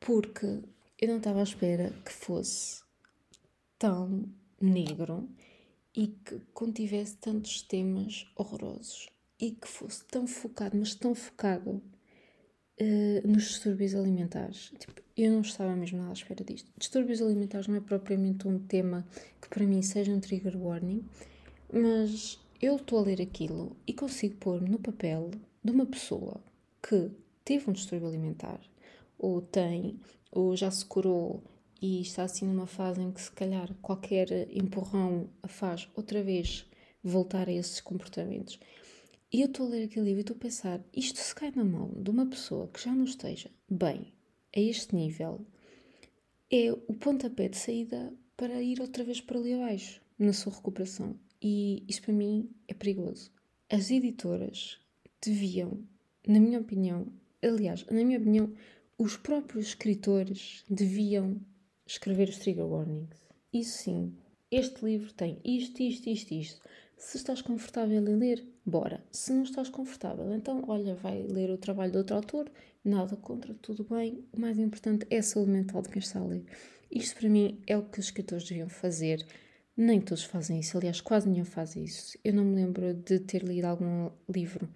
porque 0.00 0.60
eu 1.00 1.08
não 1.08 1.18
estava 1.18 1.40
à 1.40 1.42
espera 1.42 1.92
que 2.04 2.12
fosse 2.12 2.82
tão 3.78 4.24
negro 4.60 5.28
e 5.94 6.08
que 6.08 6.40
contivesse 6.52 7.16
tantos 7.16 7.62
temas 7.62 8.26
horrorosos 8.34 9.08
e 9.40 9.52
que 9.52 9.68
fosse 9.68 10.04
tão 10.06 10.26
focado, 10.26 10.76
mas 10.76 10.94
tão 10.94 11.14
focado 11.14 11.70
uh, 12.80 13.28
nos 13.28 13.44
distúrbios 13.44 13.94
alimentares. 13.94 14.72
Tipo, 14.78 15.02
eu 15.16 15.32
não 15.32 15.42
estava 15.42 15.76
mesmo 15.76 15.98
nada 15.98 16.10
à 16.10 16.12
espera 16.12 16.44
disto. 16.44 16.70
Distúrbios 16.76 17.22
alimentares 17.22 17.68
não 17.68 17.76
é 17.76 17.80
propriamente 17.80 18.48
um 18.48 18.58
tema 18.58 19.06
que 19.40 19.48
para 19.48 19.66
mim 19.66 19.82
seja 19.82 20.12
um 20.12 20.20
trigger 20.20 20.56
warning, 20.56 21.04
mas 21.72 22.40
eu 22.60 22.76
estou 22.76 22.98
a 22.98 23.02
ler 23.02 23.20
aquilo 23.20 23.76
e 23.86 23.92
consigo 23.92 24.36
pôr-me 24.36 24.68
no 24.68 24.78
papel 24.78 25.30
de 25.62 25.70
uma 25.70 25.86
pessoa 25.86 26.40
que 26.82 27.10
teve 27.44 27.70
um 27.70 27.72
distúrbio 27.72 28.08
alimentar, 28.08 28.60
ou 29.18 29.40
tem, 29.40 30.00
ou 30.32 30.56
já 30.56 30.70
se 30.70 30.84
curou 30.84 31.42
e 31.81 32.00
está 32.00 32.25
assim 32.25 32.47
numa 32.47 32.66
fase 32.66 33.00
em 33.00 33.11
que 33.11 33.21
se 33.21 33.31
calhar 33.31 33.73
qualquer 33.83 34.49
empurrão 34.50 35.28
a 35.43 35.49
faz 35.49 35.88
outra 35.95 36.23
vez 36.23 36.66
voltar 37.02 37.49
a 37.49 37.52
esses 37.52 37.81
comportamentos. 37.81 38.59
E 39.33 39.40
eu 39.40 39.47
estou 39.47 39.66
a 39.66 39.71
ler 39.71 39.85
aquele 39.85 40.07
livro 40.07 40.21
e 40.21 40.23
estou 40.23 40.37
a 40.37 40.40
pensar, 40.40 40.81
isto 40.95 41.19
se 41.19 41.35
cai 41.35 41.52
na 41.54 41.64
mão 41.64 41.90
de 41.97 42.09
uma 42.11 42.26
pessoa 42.26 42.69
que 42.69 42.83
já 42.83 42.93
não 42.93 43.04
esteja 43.04 43.50
bem 43.69 44.12
a 44.57 44.61
este 44.61 44.95
nível, 44.95 45.45
é 46.50 46.73
o 46.73 46.95
pontapé 46.95 47.49
de 47.49 47.57
saída 47.57 48.12
para 48.37 48.62
ir 48.62 48.81
outra 48.81 49.02
vez 49.02 49.21
para 49.21 49.38
ali 49.38 49.54
abaixo, 49.54 50.00
na 50.19 50.33
sua 50.33 50.52
recuperação. 50.52 51.19
E 51.43 51.85
isso 51.88 52.02
para 52.02 52.12
mim 52.12 52.49
é 52.69 52.75
perigoso. 52.75 53.31
As 53.69 53.90
editoras 53.90 54.78
deviam, 55.21 55.83
na 56.26 56.38
minha 56.38 56.61
opinião, 56.61 57.07
aliás, 57.43 57.85
na 57.87 58.04
minha 58.04 58.19
opinião, 58.19 58.52
os 58.97 59.16
próprios 59.16 59.66
escritores 59.66 60.64
deviam 60.71 61.40
escrever 61.86 62.28
os 62.28 62.38
trigger 62.38 62.66
warnings. 62.66 63.16
Isso 63.52 63.78
sim, 63.78 64.16
este 64.50 64.84
livro 64.84 65.12
tem 65.12 65.40
isto, 65.44 65.82
isto, 65.82 66.08
isto, 66.08 66.32
isto. 66.32 66.60
Se 66.96 67.16
estás 67.16 67.42
confortável 67.42 67.96
em 67.96 68.16
ler, 68.16 68.44
bora. 68.64 69.04
Se 69.10 69.32
não 69.32 69.42
estás 69.42 69.68
confortável, 69.68 70.32
então 70.32 70.64
olha, 70.68 70.94
vai 70.94 71.22
ler 71.22 71.50
o 71.50 71.58
trabalho 71.58 71.92
de 71.92 71.98
outro 71.98 72.16
autor, 72.16 72.50
nada 72.84 73.16
contra, 73.16 73.54
tudo 73.54 73.84
bem. 73.84 74.24
O 74.32 74.40
mais 74.40 74.58
importante 74.58 75.06
é 75.10 75.18
a 75.18 75.22
saúde 75.22 75.50
mental 75.50 75.82
de 75.82 75.88
quem 75.88 76.00
está 76.00 76.20
a 76.20 76.24
ler. 76.24 76.44
Isto 76.90 77.18
para 77.18 77.28
mim 77.28 77.60
é 77.66 77.76
o 77.76 77.82
que 77.82 77.98
os 77.98 78.06
escritores 78.06 78.48
deviam 78.48 78.68
fazer 78.68 79.26
nem 79.76 80.00
todos 80.00 80.22
fazem 80.22 80.60
isso, 80.60 80.78
aliás, 80.78 81.00
quase 81.00 81.28
nenhum 81.28 81.44
faz 81.44 81.74
isso. 81.74 82.16
Eu 82.22 82.32
não 82.32 82.44
me 82.44 82.54
lembro 82.54 82.94
de 82.94 83.18
ter 83.18 83.42
lido 83.42 83.64
algum 83.64 84.10
livro 84.28 84.68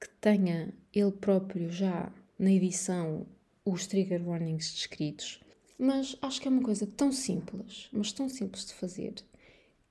que 0.00 0.08
tenha 0.20 0.74
ele 0.92 1.12
próprio 1.12 1.70
já 1.70 2.12
na 2.38 2.50
edição 2.50 3.24
os 3.64 3.86
trigger 3.86 4.26
warnings 4.26 4.74
descritos, 4.74 5.40
mas 5.78 6.16
acho 6.22 6.40
que 6.40 6.48
é 6.48 6.50
uma 6.50 6.62
coisa 6.62 6.86
tão 6.86 7.12
simples, 7.12 7.88
mas 7.92 8.12
tão 8.12 8.28
simples 8.28 8.66
de 8.66 8.74
fazer 8.74 9.14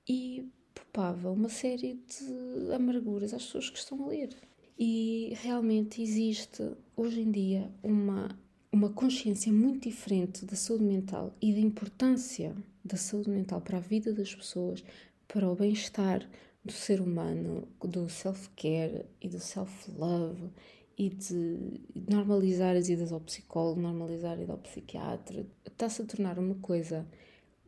e 0.08 0.48
poupava 0.74 1.30
uma 1.30 1.48
série 1.48 1.94
de 1.94 2.72
amarguras 2.74 3.32
às 3.32 3.44
pessoas 3.44 3.70
que 3.70 3.78
estão 3.78 4.04
a 4.04 4.08
ler. 4.08 4.36
E 4.78 5.34
realmente 5.40 6.02
existe 6.02 6.72
hoje 6.96 7.20
em 7.20 7.30
dia 7.30 7.70
uma, 7.82 8.28
uma 8.70 8.90
consciência 8.90 9.52
muito 9.52 9.88
diferente 9.88 10.44
da 10.44 10.56
saúde 10.56 10.84
mental 10.84 11.34
e 11.40 11.52
da 11.52 11.60
importância 11.60 12.56
da 12.84 12.96
saúde 12.96 13.30
mental 13.30 13.60
para 13.60 13.78
a 13.78 13.80
vida 13.80 14.12
das 14.12 14.34
pessoas, 14.34 14.82
para 15.28 15.48
o 15.48 15.54
bem-estar 15.54 16.28
do 16.64 16.72
ser 16.72 17.00
humano, 17.00 17.68
do 17.80 18.08
self-care 18.08 19.04
e 19.20 19.28
do 19.28 19.38
self-love 19.38 20.50
e 20.96 21.08
de 21.08 21.80
normalizar 22.08 22.76
as 22.76 22.88
idas 22.88 23.12
ao 23.12 23.20
psicólogo, 23.20 23.80
normalizar 23.80 24.38
a 24.38 24.42
ida 24.42 24.52
ao 24.52 24.58
psiquiatra, 24.58 25.46
está-se 25.66 26.02
a 26.02 26.04
tornar 26.04 26.38
uma 26.38 26.54
coisa 26.56 27.06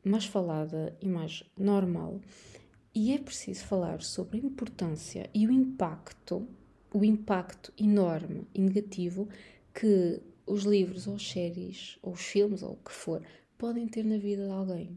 mais 0.04 0.26
falada 0.26 0.96
e 1.00 1.08
mais 1.08 1.42
normal. 1.58 2.20
E 2.94 3.12
é 3.12 3.18
preciso 3.18 3.64
falar 3.64 4.02
sobre 4.02 4.38
a 4.38 4.44
importância 4.44 5.28
e 5.34 5.46
o 5.46 5.50
impacto, 5.50 6.46
o 6.92 7.04
impacto 7.04 7.72
enorme 7.76 8.46
e 8.54 8.60
negativo 8.60 9.28
que 9.72 10.20
os 10.46 10.62
livros 10.62 11.06
ou 11.06 11.16
as 11.16 11.28
séries 11.28 11.98
ou 12.02 12.12
os 12.12 12.20
filmes 12.20 12.62
ou 12.62 12.72
o 12.72 12.76
que 12.76 12.92
for 12.92 13.22
podem 13.58 13.88
ter 13.88 14.04
na 14.04 14.18
vida 14.18 14.46
de 14.46 14.52
alguém. 14.52 14.96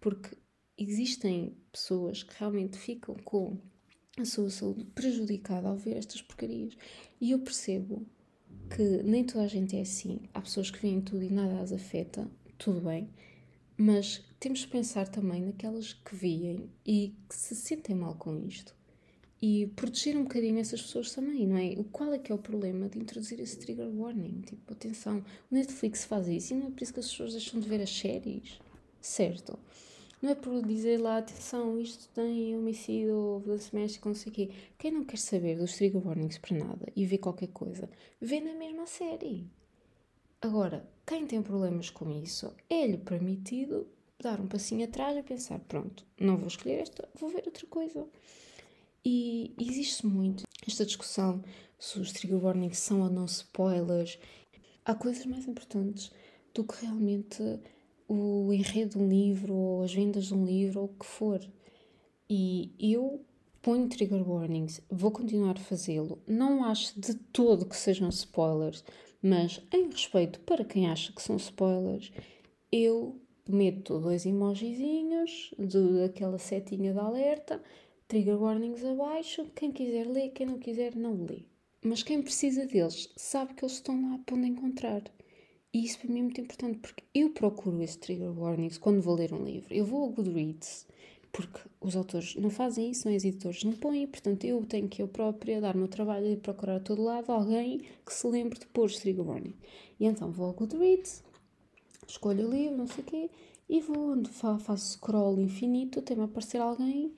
Porque 0.00 0.36
existem 0.76 1.56
pessoas 1.70 2.22
que 2.22 2.34
realmente 2.38 2.76
ficam 2.76 3.14
com 3.24 3.56
a 4.18 4.24
sua 4.24 4.50
saúde 4.50 4.84
prejudicada 4.94 5.68
ao 5.68 5.76
ver 5.76 5.96
estas 5.96 6.20
porcarias. 6.20 6.76
E 7.20 7.30
eu 7.30 7.38
percebo 7.38 8.06
que 8.74 9.02
nem 9.02 9.24
toda 9.24 9.44
a 9.44 9.48
gente 9.48 9.76
é 9.76 9.80
assim. 9.80 10.20
Há 10.34 10.40
pessoas 10.40 10.70
que 10.70 10.80
veem 10.80 11.00
tudo 11.00 11.22
e 11.22 11.30
nada 11.30 11.60
as 11.60 11.72
afeta, 11.72 12.30
tudo 12.58 12.80
bem, 12.80 13.08
mas 13.76 14.22
temos 14.38 14.60
de 14.60 14.68
pensar 14.68 15.08
também 15.08 15.42
naquelas 15.42 15.92
que 15.92 16.14
veem 16.14 16.70
e 16.86 17.14
que 17.28 17.34
se 17.34 17.54
sentem 17.54 17.94
mal 17.94 18.14
com 18.14 18.38
isto 18.46 18.74
e 19.42 19.66
proteger 19.74 20.16
um 20.16 20.22
bocadinho 20.22 20.60
essas 20.60 20.80
pessoas 20.80 21.12
também, 21.12 21.48
não 21.48 21.56
é? 21.56 21.74
Qual 21.90 22.12
é 22.12 22.18
que 22.18 22.30
é 22.30 22.34
o 22.34 22.38
problema 22.38 22.88
de 22.88 23.00
introduzir 23.00 23.40
esse 23.40 23.58
trigger 23.58 23.88
warning? 23.88 24.40
Tipo, 24.42 24.72
atenção, 24.72 25.18
o 25.50 25.54
Netflix 25.54 26.04
faz 26.04 26.28
isso 26.28 26.54
e 26.54 26.56
não 26.56 26.68
é 26.68 26.70
por 26.70 26.80
isso 26.80 26.94
que 26.94 27.00
as 27.00 27.10
pessoas 27.10 27.32
deixam 27.32 27.58
de 27.58 27.68
ver 27.68 27.82
as 27.82 27.90
séries, 27.90 28.60
certo? 29.00 29.58
Não 30.22 30.30
é 30.30 30.34
por 30.36 30.64
dizer 30.64 30.98
lá, 30.98 31.18
atenção, 31.18 31.80
isto 31.80 32.08
tem 32.14 32.56
homicídio, 32.56 33.40
violência 33.40 33.72
doméstica, 33.72 34.08
não 34.08 34.14
sei 34.14 34.30
o 34.30 34.34
quê. 34.34 34.50
Quem 34.78 34.92
não 34.92 35.04
quer 35.04 35.18
saber 35.18 35.58
dos 35.58 35.74
trigger 35.74 36.06
warnings 36.06 36.38
para 36.38 36.56
nada 36.56 36.86
e 36.94 37.04
vê 37.04 37.18
qualquer 37.18 37.48
coisa, 37.48 37.90
vê 38.20 38.40
na 38.40 38.54
mesma 38.54 38.86
série. 38.86 39.50
Agora, 40.40 40.88
quem 41.04 41.26
tem 41.26 41.42
problemas 41.42 41.90
com 41.90 42.08
isso, 42.08 42.54
é-lhe 42.70 42.98
permitido 42.98 43.88
dar 44.20 44.40
um 44.40 44.46
passinho 44.46 44.84
atrás 44.84 45.16
e 45.16 45.24
pensar, 45.24 45.58
pronto, 45.58 46.06
não 46.20 46.36
vou 46.36 46.46
escolher 46.46 46.82
esta, 46.82 47.08
vou 47.18 47.28
ver 47.28 47.42
outra 47.44 47.66
coisa. 47.66 48.06
E 49.04 49.52
existe 49.58 50.06
muito 50.06 50.44
esta 50.64 50.86
discussão 50.86 51.42
se 51.80 51.98
os 51.98 52.12
trigger 52.12 52.44
warnings 52.44 52.78
são 52.78 53.02
ou 53.02 53.10
não 53.10 53.24
spoilers. 53.24 54.20
Há 54.84 54.94
coisas 54.94 55.26
mais 55.26 55.48
importantes 55.48 56.12
do 56.54 56.62
que 56.62 56.84
realmente 56.84 57.42
o 58.08 58.52
enredo 58.52 58.98
de 58.98 58.98
um 58.98 59.08
livro 59.08 59.54
ou 59.54 59.82
as 59.82 59.92
vendas 59.92 60.26
de 60.26 60.34
um 60.34 60.44
livro 60.44 60.80
ou 60.80 60.86
o 60.86 60.98
que 60.98 61.06
for. 61.06 61.40
E 62.28 62.72
eu 62.78 63.24
ponho 63.60 63.88
trigger 63.88 64.28
warnings, 64.28 64.80
vou 64.90 65.10
continuar 65.10 65.56
a 65.56 65.60
fazê-lo. 65.60 66.18
Não 66.26 66.64
acho 66.64 66.98
de 66.98 67.14
todo 67.14 67.66
que 67.66 67.76
sejam 67.76 68.08
spoilers, 68.08 68.84
mas 69.22 69.60
em 69.72 69.88
respeito 69.88 70.40
para 70.40 70.64
quem 70.64 70.88
acha 70.88 71.12
que 71.12 71.22
são 71.22 71.36
spoilers, 71.36 72.12
eu 72.70 73.20
meto 73.48 73.98
dois 73.98 74.24
emojizinhos 74.24 75.54
daquela 75.58 76.38
setinha 76.38 76.92
de 76.92 76.98
alerta 76.98 77.62
Trigger 78.12 78.38
warnings 78.38 78.84
abaixo, 78.84 79.46
quem 79.56 79.72
quiser 79.72 80.06
lê, 80.06 80.28
quem 80.28 80.44
não 80.44 80.58
quiser 80.58 80.94
não 80.94 81.24
lê. 81.24 81.46
Mas 81.82 82.02
quem 82.02 82.20
precisa 82.20 82.66
deles 82.66 83.08
sabe 83.16 83.54
que 83.54 83.64
eles 83.64 83.76
estão 83.76 84.10
lá 84.10 84.18
para 84.18 84.36
onde 84.36 84.48
encontrar. 84.48 85.02
E 85.74 85.86
isso 85.86 85.98
para 85.98 86.10
mim 86.10 86.20
é 86.20 86.22
muito 86.22 86.40
importante 86.40 86.78
porque 86.80 87.02
eu 87.14 87.30
procuro 87.30 87.82
esse 87.82 87.98
trigger 87.98 88.38
warnings 88.38 88.76
quando 88.76 89.00
vou 89.00 89.14
ler 89.14 89.32
um 89.32 89.42
livro. 89.42 89.72
Eu 89.72 89.86
vou 89.86 90.02
ao 90.02 90.10
Goodreads 90.10 90.86
porque 91.32 91.60
os 91.80 91.96
autores 91.96 92.36
não 92.36 92.50
fazem 92.50 92.90
isso, 92.90 93.08
não 93.08 93.16
os 93.16 93.24
editores 93.24 93.64
não 93.64 93.72
põem, 93.72 94.06
portanto 94.06 94.44
eu 94.44 94.62
tenho 94.66 94.86
que 94.86 95.02
eu 95.02 95.08
própria 95.08 95.62
dar 95.62 95.74
o 95.74 95.78
meu 95.78 95.88
trabalho 95.88 96.26
e 96.26 96.36
procurar 96.36 96.76
a 96.76 96.80
todo 96.80 97.02
lado 97.02 97.32
alguém 97.32 97.80
que 98.04 98.12
se 98.12 98.26
lembre 98.26 98.58
de 98.58 98.66
pôr 98.66 98.92
trigger 98.92 99.26
warning. 99.26 99.54
E 99.98 100.04
então 100.04 100.30
vou 100.30 100.48
ao 100.48 100.52
Goodreads, 100.52 101.24
escolho 102.06 102.46
o 102.46 102.50
livro, 102.50 102.76
não 102.76 102.86
sei 102.86 103.02
o 103.02 103.06
quê, 103.06 103.30
e 103.66 103.80
vou 103.80 104.12
onde 104.12 104.28
faço 104.28 104.92
scroll 104.92 105.40
infinito 105.40 106.00
até 106.00 106.14
me 106.14 106.24
aparecer 106.24 106.60
alguém 106.60 107.14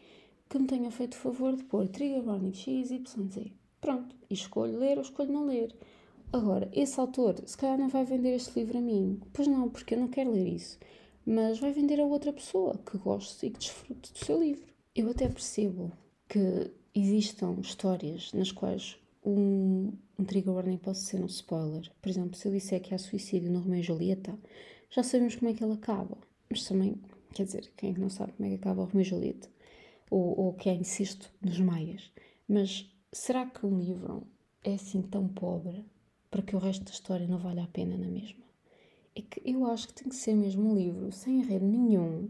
que 0.49 0.59
me 0.61 0.69
tenha 0.69 0.93
feito 0.93 1.15
o 1.15 1.19
favor 1.19 1.57
de 1.57 1.65
pôr 1.65 1.89
trigger 1.89 2.25
warning 2.25 2.55
X, 2.55 2.93
Y, 2.93 3.29
Z. 3.31 3.51
Pronto, 3.81 4.15
e 4.31 4.35
escolho 4.35 4.79
ler 4.79 4.97
ou 4.97 5.03
escolho 5.03 5.33
não 5.33 5.47
ler. 5.47 5.75
Agora, 6.35 6.69
esse 6.73 6.99
autor, 6.99 7.41
se 7.47 7.57
calhar 7.57 7.79
não 7.79 7.89
vai 7.89 8.05
vender 8.05 8.35
este 8.35 8.59
livro 8.59 8.79
a 8.79 8.81
mim. 8.81 9.21
Pois 9.33 9.47
não, 9.47 9.69
porque 9.69 9.95
eu 9.95 10.01
não 10.01 10.09
quero 10.09 10.33
ler 10.33 10.49
isso. 10.49 10.77
Mas 11.25 11.61
vai 11.61 11.71
vender 11.71 12.01
a 12.01 12.05
outra 12.05 12.33
pessoa 12.33 12.77
que 12.79 12.99
goste 12.99 13.47
e 13.47 13.51
que 13.51 13.59
desfrute 13.61 14.13
do 14.13 14.19
seu 14.19 14.41
livro. 14.43 14.67
Eu 14.97 15.09
até 15.11 15.29
percebo 15.29 15.93
que 16.29 16.73
existam 16.93 17.57
histórias 17.61 18.33
nas 18.33 18.51
quais 18.51 18.97
um, 19.25 19.93
um 20.19 20.25
trigger 20.25 20.55
warning 20.55 20.77
pode 20.77 20.99
ser 20.99 21.23
um 21.23 21.27
spoiler. 21.27 21.89
Por 22.03 22.09
exemplo, 22.09 22.37
se 22.37 22.49
eu 22.49 22.53
disser 22.53 22.83
que 22.83 22.93
há 22.93 22.99
suicídio 22.99 23.53
no 23.53 23.61
Romeo 23.61 23.79
e 23.79 23.83
Julieta, 23.85 24.37
já 24.91 25.05
sabemos 25.05 25.37
como 25.37 25.53
é 25.53 25.55
que 25.55 25.63
ele 25.63 25.75
acaba. 25.75 26.19
Mas 26.51 26.67
também, 26.67 27.01
quer 27.33 27.45
dizer, 27.45 27.73
quem 27.77 27.91
é 27.93 27.95
que 27.95 28.01
não 28.01 28.11
sabe 28.11 28.33
como 28.33 28.47
é 28.47 28.51
que 28.51 28.57
acaba 28.57 28.83
o 28.83 28.87
Romeo 28.87 29.03
e 29.03 29.05
Julieta? 29.05 29.49
ou, 30.11 30.39
ou 30.39 30.53
que 30.53 30.69
é 30.69 30.75
insisto 30.75 31.31
nos 31.41 31.59
maias. 31.59 32.11
Mas 32.49 32.89
será 33.13 33.47
que 33.47 33.67
um 33.67 33.79
livro 33.79 34.27
é 34.63 34.75
assim 34.75 35.03
tão 35.03 35.27
pobre 35.27 35.85
para 36.35 36.43
que 36.43 36.57
o 36.57 36.59
resto 36.59 36.85
da 36.85 36.91
história 36.91 37.29
não 37.29 37.39
valha 37.39 37.63
a 37.63 37.69
pena 37.69 37.97
na 37.97 38.09
mesma? 38.09 38.43
É 39.15 39.23
que 39.23 39.41
eu 39.45 39.65
acho 39.67 39.87
que 39.87 39.95
tem 39.95 40.09
que 40.09 40.17
ser 40.17 40.35
mesmo 40.35 40.69
um 40.69 40.75
livro 40.75 41.13
sem 41.13 41.39
enredo 41.39 41.65
nenhum 41.65 42.29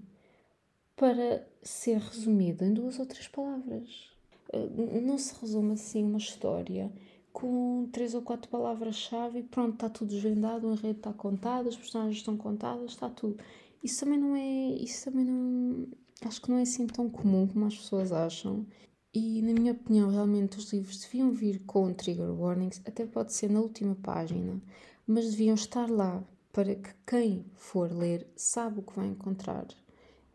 para 0.94 1.49
ser 1.62 1.96
resumido 1.96 2.66
em 2.66 2.75
duas 2.75 2.99
ou 2.99 3.06
três 3.06 3.28
palavras. 3.28 4.11
Eh, 4.52 5.00
não 5.00 5.16
se 5.16 5.34
resume 5.40 5.73
assim 5.73 6.04
uma 6.04 6.18
história 6.18 6.92
com 7.32 7.88
três 7.90 8.14
ou 8.14 8.20
quatro 8.20 8.50
palavras-chave 8.50 9.38
e 9.38 9.42
pronto, 9.42 9.73
está 9.73 9.88
tudo 9.88 10.11
desvendado, 10.11 10.68
o 10.68 10.75
enredo 10.75 10.99
está 10.99 11.12
contado, 11.14 11.70
as 11.70 11.76
personagens 11.76 12.18
estão 12.18 12.37
contadas, 12.37 12.90
está 12.90 13.08
tudo. 13.08 13.42
isso 13.82 14.00
também 14.00 14.18
não 14.18 14.37
é. 14.37 14.75
Isso 14.82 15.06
também 15.06 15.25
não. 15.25 15.88
Acho 16.26 16.42
que 16.42 16.50
não 16.50 16.58
é 16.58 16.62
assim 16.62 16.87
tão 16.87 17.08
comum 17.08 17.46
como 17.46 17.64
as 17.64 17.75
pessoas 17.75 18.12
acham. 18.12 18.66
E, 19.14 19.40
na 19.42 19.52
minha 19.52 19.73
opinião, 19.73 20.11
realmente 20.11 20.59
os 20.59 20.73
livros 20.73 21.00
deviam 21.00 21.30
vir 21.30 21.61
com 21.64 21.94
trigger 21.94 22.33
warnings, 22.33 22.83
até 22.85 23.06
pode 23.06 23.33
ser 23.33 23.49
na 23.49 23.61
última 23.61 23.94
página, 23.94 24.61
mas 25.06 25.30
deviam 25.30 25.54
estar 25.54 25.88
lá 25.88 26.23
para 26.52 26.75
que 26.75 26.90
quem 27.06 27.44
for 27.54 27.92
ler 27.92 28.26
sabe 28.35 28.80
o 28.80 28.83
que 28.83 28.97
vai 28.97 29.06
encontrar. 29.06 29.66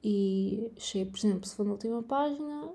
E, 0.01 0.71
chego, 0.77 1.11
por 1.11 1.17
exemplo, 1.17 1.45
se 1.45 1.55
for 1.55 1.65
na 1.65 1.73
última 1.73 2.01
página, 2.01 2.71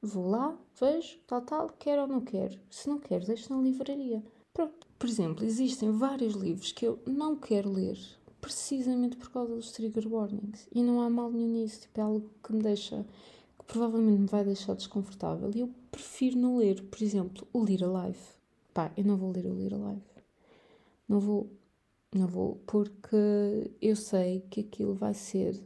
vou 0.00 0.28
lá, 0.28 0.56
vejo, 0.80 1.18
tal, 1.26 1.42
tal, 1.42 1.68
quero 1.80 2.02
ou 2.02 2.08
não 2.08 2.20
quero. 2.20 2.58
Se 2.70 2.88
não 2.88 3.00
quero, 3.00 3.26
deixo 3.26 3.52
na 3.52 3.60
livraria. 3.60 4.22
Pronto. 4.52 4.86
Por 4.98 5.08
exemplo, 5.08 5.44
existem 5.44 5.90
vários 5.90 6.34
livros 6.34 6.70
que 6.70 6.86
eu 6.86 7.02
não 7.06 7.34
quero 7.34 7.72
ler 7.72 7.98
precisamente 8.40 9.16
por 9.16 9.30
causa 9.30 9.54
dos 9.54 9.72
trigger 9.72 10.06
warnings. 10.06 10.68
E 10.72 10.82
não 10.82 11.00
há 11.00 11.08
mal 11.08 11.30
nenhum 11.30 11.48
nisso. 11.48 11.80
Tipo, 11.80 12.00
é 12.00 12.04
algo 12.04 12.30
que 12.42 12.52
me 12.52 12.62
deixa. 12.62 13.04
Que 13.66 13.72
provavelmente 13.72 14.20
me 14.20 14.26
vai 14.26 14.44
deixar 14.44 14.74
desconfortável. 14.74 15.50
E 15.54 15.60
eu 15.60 15.70
prefiro 15.90 16.38
não 16.38 16.56
ler. 16.56 16.82
Por 16.82 17.02
exemplo, 17.02 17.46
o 17.52 17.64
Lir 17.64 17.82
Alive. 17.82 18.18
Pá, 18.72 18.92
eu 18.96 19.04
não 19.04 19.16
vou 19.16 19.30
ler 19.30 19.46
o 19.46 19.54
Lir 19.54 19.74
Alive. 19.74 20.02
Não 21.08 21.20
vou. 21.20 21.50
Não 22.14 22.26
vou. 22.26 22.60
Porque 22.66 23.70
eu 23.80 23.96
sei 23.96 24.44
que 24.50 24.60
aquilo 24.60 24.94
vai 24.94 25.14
ser 25.14 25.60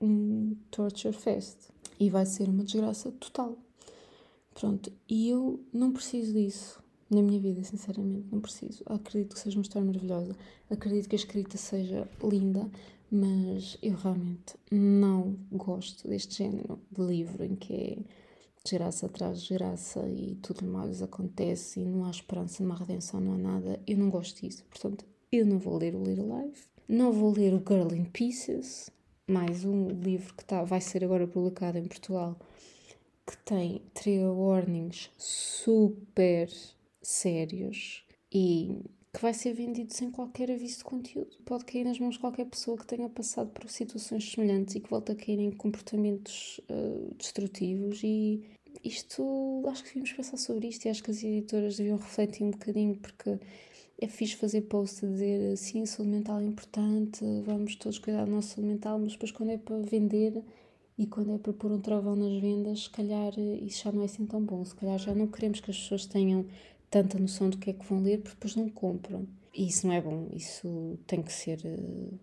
um 0.00 0.56
torture 0.70 1.14
fest. 1.14 1.70
E 1.98 2.10
vai 2.10 2.26
ser 2.26 2.48
uma 2.48 2.64
desgraça 2.64 3.10
total. 3.12 3.56
Pronto. 4.54 4.92
E 5.08 5.28
eu 5.28 5.60
não 5.72 5.92
preciso 5.92 6.32
disso 6.32 6.82
na 7.12 7.22
minha 7.22 7.38
vida, 7.38 7.62
sinceramente, 7.62 8.26
não 8.32 8.40
preciso. 8.40 8.82
Acredito 8.86 9.34
que 9.34 9.40
seja 9.40 9.58
uma 9.58 9.62
história 9.62 9.84
maravilhosa, 9.86 10.34
acredito 10.70 11.08
que 11.08 11.14
a 11.14 11.18
escrita 11.18 11.58
seja 11.58 12.08
linda, 12.22 12.70
mas 13.12 13.76
eu 13.82 13.94
realmente 13.94 14.54
não 14.70 15.36
gosto 15.52 16.08
deste 16.08 16.38
género 16.38 16.80
de 16.90 17.02
livro 17.02 17.44
em 17.44 17.54
que 17.54 17.74
é 17.74 17.98
desgraça 18.64 19.04
atrás 19.04 19.42
de 19.42 19.48
desgraça 19.48 20.08
e 20.08 20.36
tudo 20.36 20.64
mais 20.64 21.02
acontece 21.02 21.80
e 21.80 21.84
não 21.84 22.06
há 22.06 22.10
esperança, 22.10 22.64
não 22.64 22.72
há 22.72 22.78
redenção, 22.78 23.20
não 23.20 23.34
há 23.34 23.38
nada. 23.38 23.80
Eu 23.86 23.98
não 23.98 24.08
gosto 24.08 24.40
disso, 24.40 24.64
portanto, 24.64 25.04
eu 25.30 25.44
não 25.44 25.58
vou 25.58 25.76
ler 25.76 25.94
o 25.94 26.02
Little 26.02 26.40
Life, 26.40 26.66
não 26.88 27.12
vou 27.12 27.32
ler 27.32 27.52
o 27.52 27.58
Girl 27.58 27.94
in 27.94 28.06
Pieces, 28.06 28.90
mais 29.28 29.62
um 29.62 29.88
livro 29.88 30.32
que 30.34 30.44
tá, 30.46 30.64
vai 30.64 30.80
ser 30.80 31.04
agora 31.04 31.26
publicado 31.26 31.76
em 31.76 31.84
Portugal 31.84 32.38
que 33.26 33.36
tem 33.44 33.82
trigger 33.92 34.32
warnings 34.32 35.10
super 35.18 36.48
sérios 37.02 38.04
e 38.32 38.80
que 39.12 39.20
vai 39.20 39.34
ser 39.34 39.52
vendido 39.52 39.92
sem 39.92 40.10
qualquer 40.10 40.50
aviso 40.50 40.78
de 40.78 40.84
conteúdo. 40.84 41.36
Pode 41.44 41.64
cair 41.66 41.84
nas 41.84 41.98
mãos 41.98 42.14
de 42.14 42.20
qualquer 42.20 42.46
pessoa 42.46 42.78
que 42.78 42.86
tenha 42.86 43.08
passado 43.08 43.50
por 43.50 43.68
situações 43.68 44.32
semelhantes 44.32 44.74
e 44.74 44.80
que 44.80 44.88
volte 44.88 45.12
a 45.12 45.14
cair 45.14 45.38
em 45.38 45.50
comportamentos 45.50 46.60
uh, 46.70 47.14
destrutivos 47.16 48.00
e 48.02 48.42
isto, 48.82 49.62
acho 49.68 49.82
que 49.82 49.88
devíamos 49.90 50.12
pensar 50.12 50.36
sobre 50.38 50.68
isto 50.68 50.86
e 50.86 50.88
acho 50.88 51.02
que 51.02 51.10
as 51.10 51.22
editoras 51.22 51.76
deviam 51.76 51.98
refletir 51.98 52.42
um 52.42 52.50
bocadinho 52.50 52.96
porque 52.96 53.38
é 54.00 54.08
fixe 54.08 54.34
fazer 54.34 54.62
post 54.62 55.04
a 55.04 55.08
dizer 55.08 55.56
sim, 55.56 55.84
saúde 55.84 56.10
mental 56.10 56.40
é 56.40 56.44
importante, 56.44 57.24
vamos 57.44 57.76
todos 57.76 57.98
cuidar 57.98 58.24
do 58.24 58.30
nosso 58.30 58.48
saúde 58.54 58.68
mental, 58.68 58.98
mas 58.98 59.12
depois 59.12 59.30
quando 59.30 59.50
é 59.50 59.58
para 59.58 59.78
vender 59.78 60.42
e 60.98 61.06
quando 61.06 61.32
é 61.34 61.38
para 61.38 61.52
pôr 61.52 61.70
um 61.70 61.80
trovão 61.80 62.16
nas 62.16 62.40
vendas, 62.40 62.84
se 62.84 62.90
calhar 62.90 63.38
isso 63.38 63.84
já 63.84 63.92
não 63.92 64.02
é 64.02 64.06
assim 64.06 64.26
tão 64.26 64.42
bom, 64.42 64.64
se 64.64 64.74
calhar 64.74 64.98
já 64.98 65.14
não 65.14 65.26
queremos 65.26 65.60
que 65.60 65.70
as 65.70 65.78
pessoas 65.78 66.06
tenham 66.06 66.46
tanta 66.92 67.18
noção 67.18 67.48
do 67.48 67.56
que 67.56 67.70
é 67.70 67.72
que 67.72 67.86
vão 67.86 68.02
ler, 68.02 68.18
porque 68.18 68.34
depois 68.34 68.54
não 68.54 68.68
compram. 68.68 69.26
E 69.54 69.66
isso 69.66 69.86
não 69.86 69.94
é 69.94 70.00
bom, 70.00 70.28
isso 70.30 70.98
tem 71.06 71.22
que 71.22 71.32
ser 71.32 71.58
uh, 71.64 72.18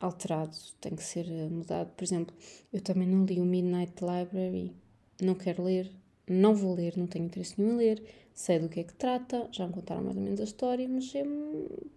alterado, 0.00 0.56
tem 0.80 0.96
que 0.96 1.04
ser 1.04 1.26
uh, 1.26 1.50
mudado. 1.50 1.90
Por 1.92 2.02
exemplo, 2.02 2.34
eu 2.72 2.80
também 2.80 3.06
não 3.06 3.24
li 3.26 3.38
o 3.38 3.44
Midnight 3.44 3.92
Library, 4.00 4.72
não 5.20 5.34
quero 5.34 5.62
ler, 5.62 5.92
não 6.26 6.54
vou 6.54 6.74
ler, 6.74 6.96
não 6.96 7.06
tenho 7.06 7.26
interesse 7.26 7.60
nenhum 7.60 7.74
em 7.74 7.76
ler, 7.76 8.02
sei 8.32 8.58
do 8.58 8.68
que 8.70 8.80
é 8.80 8.84
que 8.84 8.94
trata, 8.94 9.46
já 9.52 9.66
me 9.66 9.74
contaram 9.74 10.02
mais 10.02 10.16
ou 10.16 10.22
menos 10.22 10.40
a 10.40 10.44
história, 10.44 10.88
mas 10.88 11.14
é, 11.14 11.22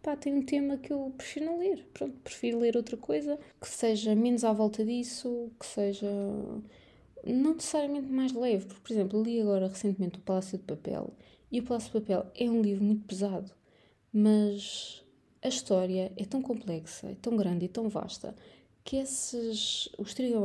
pá, 0.04 0.18
tem 0.18 0.34
um 0.34 0.44
tema 0.44 0.78
que 0.78 0.92
eu 0.92 1.14
prefiro 1.18 1.46
não 1.46 1.60
ler. 1.60 1.88
Pronto, 1.94 2.18
prefiro 2.26 2.60
ler 2.60 2.76
outra 2.76 2.98
coisa 2.98 3.40
que 3.60 3.70
seja 3.70 4.14
menos 4.16 4.44
à 4.44 4.52
volta 4.52 4.84
disso, 4.84 5.50
que 5.58 5.66
seja 5.66 6.12
não 7.26 7.54
necessariamente 7.54 8.08
mais 8.08 8.34
leve, 8.34 8.66
porque, 8.66 8.82
por 8.82 8.92
exemplo, 8.92 9.24
li 9.24 9.40
agora 9.40 9.70
recentemente 9.70 10.18
O 10.18 10.22
Palácio 10.22 10.58
de 10.58 10.66
Papel 10.66 11.14
e 11.52 11.60
O 11.60 11.64
Palácio 11.64 11.92
de 11.92 12.00
Papel 12.00 12.32
é 12.36 12.50
um 12.50 12.62
livro 12.62 12.84
muito 12.84 13.06
pesado, 13.06 13.52
mas 14.14 15.04
a 15.42 15.48
história 15.48 16.12
é 16.16 16.26
tão 16.26 16.42
complexa, 16.42 17.08
é 17.08 17.16
tão 17.16 17.36
grande 17.36 17.66
e 17.66 17.68
tão 17.68 17.90
vasta 17.90 18.36
que 18.84 18.98
esses, 18.98 19.90
os 19.98 20.14
trigger 20.14 20.40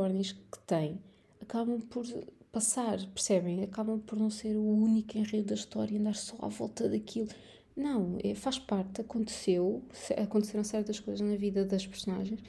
que 0.51 0.59
tem 0.65 0.99
acabam 1.41 1.79
por 1.79 2.05
passar, 2.51 2.97
percebem? 3.07 3.63
Acabam 3.63 3.99
por 3.99 4.17
não 4.17 4.29
ser 4.29 4.55
o 4.55 4.63
único 4.63 5.17
enredo 5.17 5.47
da 5.47 5.55
história 5.55 5.93
e 5.93 5.97
andar 5.97 6.15
só 6.15 6.35
à 6.41 6.47
volta 6.47 6.89
daquilo. 6.89 7.29
Não, 7.75 8.17
é, 8.23 8.33
faz 8.33 8.57
parte, 8.57 9.01
aconteceu, 9.01 9.83
aconteceram 10.17 10.63
certas 10.63 10.99
coisas 10.99 11.25
na 11.25 11.35
vida 11.35 11.63
das 11.63 11.85
personagens, 11.85 12.39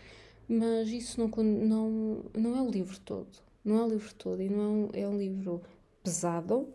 mas 0.48 0.88
isso 0.88 1.20
não, 1.20 1.28
não, 1.44 2.24
não 2.34 2.56
é 2.56 2.62
o 2.62 2.70
livro 2.70 2.98
todo. 3.00 3.28
Não 3.64 3.78
é 3.78 3.84
o 3.84 3.88
livro 3.88 4.14
todo 4.14 4.40
e 4.40 4.48
não 4.48 4.60
é 4.60 4.68
um, 4.68 4.88
é 4.94 5.08
um 5.08 5.18
livro 5.18 5.62
pesado, 6.02 6.68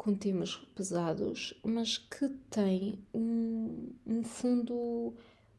com 0.00 0.14
temas 0.14 0.56
pesados, 0.74 1.52
mas 1.62 1.98
que 1.98 2.26
tem 2.48 2.98
um, 3.12 3.90
um 4.06 4.22
fundo 4.22 5.12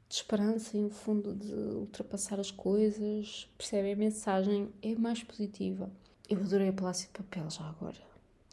de 0.09 0.15
esperança 0.15 0.75
e 0.75 0.83
um 0.83 0.89
fundo 0.89 1.35
de 1.35 1.53
ultrapassar 1.53 2.39
as 2.39 2.49
coisas. 2.49 3.47
Percebem? 3.55 3.93
A 3.93 3.95
mensagem 3.95 4.69
é 4.81 4.95
mais 4.95 5.21
positiva. 5.21 5.91
Eu 6.27 6.39
adorei 6.39 6.69
a 6.69 6.73
Palácio 6.73 7.05
de 7.05 7.13
Papel 7.13 7.51
já 7.51 7.65
agora. 7.65 8.01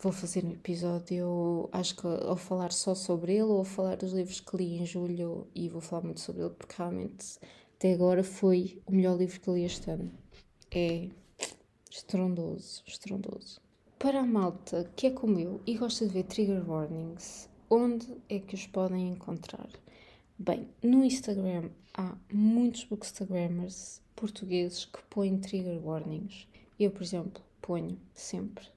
Vou 0.03 0.13
fazer 0.13 0.45
um 0.45 0.53
episódio, 0.53 1.71
acho 1.73 1.97
que 1.97 2.07
ou 2.07 2.37
falar 2.37 2.71
só 2.71 2.95
sobre 2.95 3.33
ele 3.33 3.45
ou 3.45 3.65
falar 3.65 3.97
dos 3.97 4.13
livros 4.13 4.41
que 4.41 4.57
li 4.59 4.77
em 4.77 4.85
julho 4.85 5.47
e 5.55 5.71
vou 5.71 5.81
falar 5.81 6.03
muito 6.03 6.21
sobre 6.21 6.43
ele 6.43 6.51
porque 6.51 6.75
realmente 6.77 7.39
até 7.77 7.95
agora 7.95 8.23
foi 8.23 8.83
o 8.85 8.93
melhor 8.93 9.17
livro 9.17 9.41
que 9.41 9.51
li 9.51 9.65
este 9.65 9.91
ano. 9.91 10.13
É 10.71 11.09
estrondoso, 11.91 12.83
estrondoso. 12.87 13.68
Para 13.99 14.21
a 14.21 14.25
malta 14.25 14.89
que 14.95 15.09
é 15.09 15.11
como 15.11 15.41
eu 15.41 15.61
e 15.67 15.77
gosta 15.77 16.07
de 16.07 16.13
ver 16.13 16.23
trigger 16.23 16.71
warnings, 16.71 17.51
onde 17.69 18.07
é 18.29 18.39
que 18.39 18.55
os 18.55 18.65
podem 18.65 19.09
encontrar? 19.09 19.69
Bem, 20.39 20.69
no 20.81 21.05
Instagram 21.05 21.69
há 21.93 22.17
muitos 22.33 22.85
bookstagrammers 22.85 24.01
portugueses 24.15 24.85
que 24.85 25.03
põem 25.11 25.39
trigger 25.39 25.85
warnings. 25.85 26.47
Eu, 26.79 26.93
por 26.93 27.03
exemplo, 27.03 27.43
ponho 27.61 27.99
sempre. 28.15 28.69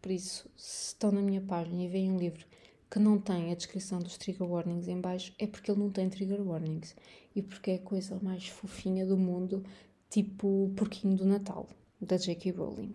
Por 0.00 0.10
isso, 0.10 0.48
se 0.56 0.94
estão 0.94 1.12
na 1.12 1.20
minha 1.20 1.42
página 1.42 1.82
e 1.82 1.88
veem 1.88 2.10
um 2.10 2.16
livro 2.16 2.46
que 2.90 2.98
não 2.98 3.18
tem 3.18 3.52
a 3.52 3.54
descrição 3.54 3.98
dos 3.98 4.16
trigger 4.16 4.50
warnings 4.50 4.88
em 4.88 4.98
baixo, 4.98 5.34
é 5.38 5.46
porque 5.46 5.70
ele 5.70 5.80
não 5.80 5.90
tem 5.90 6.08
trigger 6.08 6.40
warnings. 6.40 6.96
E 7.36 7.42
porque 7.42 7.72
é 7.72 7.74
a 7.74 7.80
coisa 7.80 8.18
mais 8.22 8.48
fofinha 8.48 9.04
do 9.04 9.18
mundo, 9.18 9.62
tipo 10.08 10.72
Porquinho 10.74 11.18
do 11.18 11.26
Natal, 11.26 11.68
da 12.00 12.16
J.K. 12.16 12.52
Rowling 12.52 12.94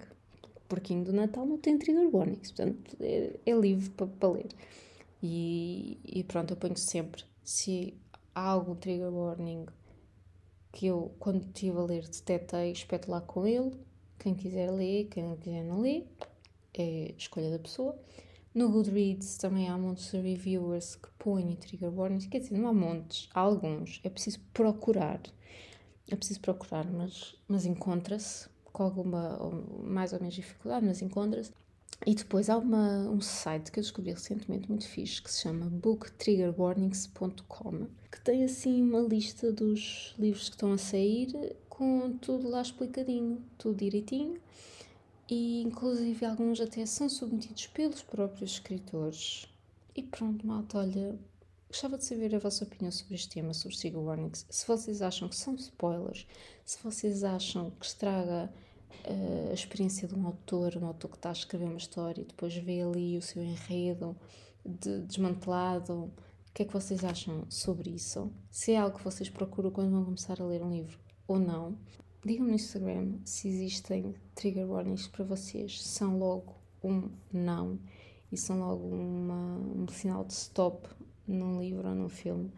porquinho 0.69 1.03
do 1.03 1.12
Natal 1.12 1.45
não 1.45 1.58
tem 1.58 1.77
trigger 1.77 2.15
warnings, 2.15 2.51
portanto 2.51 2.95
é, 3.01 3.39
é 3.45 3.53
livre 3.53 3.89
para, 3.89 4.29
ler. 4.29 4.47
E, 5.21 5.99
e, 6.05 6.23
pronto, 6.23 6.51
eu 6.51 6.58
ponho 6.58 6.77
sempre, 6.77 7.23
se 7.43 7.93
há 8.34 8.47
algum 8.47 8.75
trigger 8.75 9.12
warning 9.12 9.65
que 10.71 10.86
eu, 10.86 11.12
quando 11.19 11.43
estive 11.43 11.77
a 11.77 11.82
ler, 11.82 12.08
detetei, 12.08 12.71
espeto 12.71 13.12
lá 13.12 13.19
com 13.19 13.45
ele. 13.45 13.71
Quem 14.19 14.36
quiser 14.36 14.69
ler, 14.71 15.05
quem 15.05 15.23
não 15.23 15.36
quiser 15.36 15.63
não 15.63 15.82
lê, 15.82 16.03
é 16.73 17.13
escolha 17.17 17.49
da 17.49 17.60
pessoa. 17.60 17.97
No 18.53 18.69
Goodreads 18.69 19.38
também 19.38 19.67
há 19.69 19.77
montes 19.77 20.12
de 20.12 20.19
reviewers 20.19 20.95
que 20.95 21.10
põem 21.17 21.55
trigger 21.55 21.93
warnings, 21.93 22.27
quer 22.27 22.39
dizer, 22.39 22.58
não 22.58 22.67
há 22.67 22.73
montes, 22.73 23.29
há 23.34 23.39
alguns, 23.39 23.99
é 24.03 24.10
preciso 24.10 24.39
procurar. 24.53 25.21
É 26.12 26.15
preciso 26.15 26.39
procurar, 26.41 26.89
mas, 26.91 27.36
mas 27.47 27.65
encontra-se 27.65 28.49
com 28.71 28.84
alguma 28.84 29.41
ou 29.41 29.84
mais 29.84 30.13
ou 30.13 30.19
menos 30.19 30.36
dificuldade, 30.36 30.86
mas 30.86 31.01
encontra-se. 31.01 31.51
E 32.05 32.15
depois 32.15 32.49
há 32.49 32.58
uma, 32.58 33.10
um 33.10 33.19
site 33.19 33.71
que 33.71 33.79
eu 33.79 33.84
descobri 33.84 34.12
recentemente 34.12 34.69
muito 34.69 34.88
fixe 34.88 35.21
que 35.21 35.32
se 35.32 35.41
chama 35.41 35.65
booktriggerwarnings.com 35.65 37.88
que 38.12 38.21
tem 38.21 38.43
assim 38.43 38.82
uma 38.82 39.01
lista 39.01 39.51
dos 39.51 40.15
livros 40.17 40.49
que 40.49 40.55
estão 40.55 40.71
a 40.71 40.77
sair 40.77 41.55
com 41.69 42.17
tudo 42.17 42.49
lá 42.49 42.62
explicadinho, 42.62 43.43
tudo 43.58 43.77
direitinho 43.77 44.39
e 45.29 45.62
inclusive 45.62 46.25
alguns 46.25 46.60
até 46.60 46.86
são 46.86 47.08
submetidos 47.08 47.67
pelos 47.67 48.01
próprios 48.01 48.53
escritores. 48.53 49.47
E 49.95 50.01
pronto, 50.01 50.45
malta, 50.45 50.79
olha, 50.79 51.15
gostava 51.69 51.97
de 51.97 52.03
saber 52.03 52.36
a 52.36 52.39
vossa 52.39 52.63
opinião 52.63 52.91
sobre 52.91 53.15
este 53.15 53.29
tema, 53.29 53.53
sobre 53.53 53.77
trigger 53.77 54.01
warnings. 54.01 54.45
Se 54.49 54.67
vocês 54.67 55.01
acham 55.01 55.29
que 55.29 55.36
são 55.36 55.53
spoilers, 55.55 56.27
se 56.65 56.82
vocês 56.84 57.23
acham 57.23 57.69
que 57.71 57.86
estraga 57.86 58.51
uh, 59.05 59.51
a 59.51 59.53
experiência 59.53 60.08
de 60.08 60.15
um 60.15 60.25
autor, 60.25 60.75
um 60.77 60.88
autor 60.88 61.12
que 61.12 61.17
está 61.17 61.29
a 61.29 61.34
escrever 61.34 61.65
uma 61.65 61.77
história 61.77 62.21
e 62.21 62.25
depois 62.25 62.55
vê 62.55 62.82
ali 62.82 63.17
o 63.17 63.21
seu 63.21 63.43
enredo 63.43 64.17
de, 64.65 65.01
desmantelado. 65.01 65.93
O 65.93 66.12
que 66.53 66.63
é 66.63 66.65
que 66.65 66.73
vocês 66.73 67.03
acham 67.03 67.45
sobre 67.49 67.91
isso? 67.91 68.34
Se 68.49 68.71
é 68.71 68.79
algo 68.79 68.97
que 68.97 69.03
vocês 69.03 69.29
procuram 69.29 69.69
quando 69.69 69.91
vão 69.91 70.03
começar 70.03 70.41
a 70.41 70.45
ler 70.45 70.63
um 70.63 70.71
livro, 70.71 70.99
ou 71.27 71.38
não. 71.38 71.77
Digam-me 72.25 72.49
no 72.49 72.55
Instagram 72.55 73.19
se 73.23 73.47
existem 73.47 74.13
trigger 74.34 74.69
warnings 74.69 75.08
para 75.08 75.23
vocês. 75.23 75.86
São 75.86 76.17
logo 76.17 76.55
um 76.84 77.10
não 77.32 77.79
e 78.32 78.36
são 78.38 78.60
logo 78.60 78.88
uma, 78.88 79.58
um 79.58 79.88
sinal 79.88 80.25
de 80.25 80.34
stop 80.34 80.89
num 81.33 81.61
livro 81.61 81.87
ou 81.87 81.95
num 81.95 82.09
filme 82.09 82.51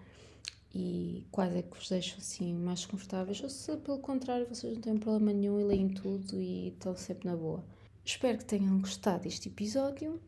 e 0.73 1.27
quais 1.31 1.55
é 1.55 1.61
que 1.61 1.77
vos 1.77 1.89
deixam 1.89 2.17
assim 2.17 2.53
mais 2.53 2.85
confortáveis 2.85 3.43
ou 3.43 3.49
se 3.49 3.75
pelo 3.77 3.99
contrário 3.99 4.47
vocês 4.47 4.73
não 4.73 4.81
têm 4.81 4.97
problema 4.97 5.33
nenhum 5.33 5.59
e 5.59 5.63
leem 5.63 5.89
tudo 5.89 6.41
e 6.41 6.69
estão 6.69 6.95
sempre 6.95 7.27
na 7.27 7.35
boa. 7.35 7.63
Espero 8.03 8.37
que 8.37 8.45
tenham 8.45 8.79
gostado 8.79 9.23
deste 9.23 9.49
episódio. 9.49 10.21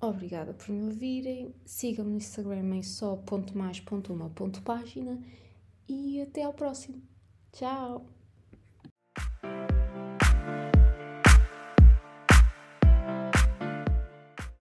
Obrigada 0.00 0.54
por 0.54 0.70
me 0.70 0.84
ouvirem. 0.84 1.54
Sigam-me 1.64 2.12
no 2.12 2.16
Instagram 2.16 2.76
em 2.76 2.82
só.mais.uma.página 2.82 5.20
e 5.88 6.20
até 6.22 6.42
ao 6.42 6.54
próximo. 6.54 7.02
Tchau! 7.52 8.19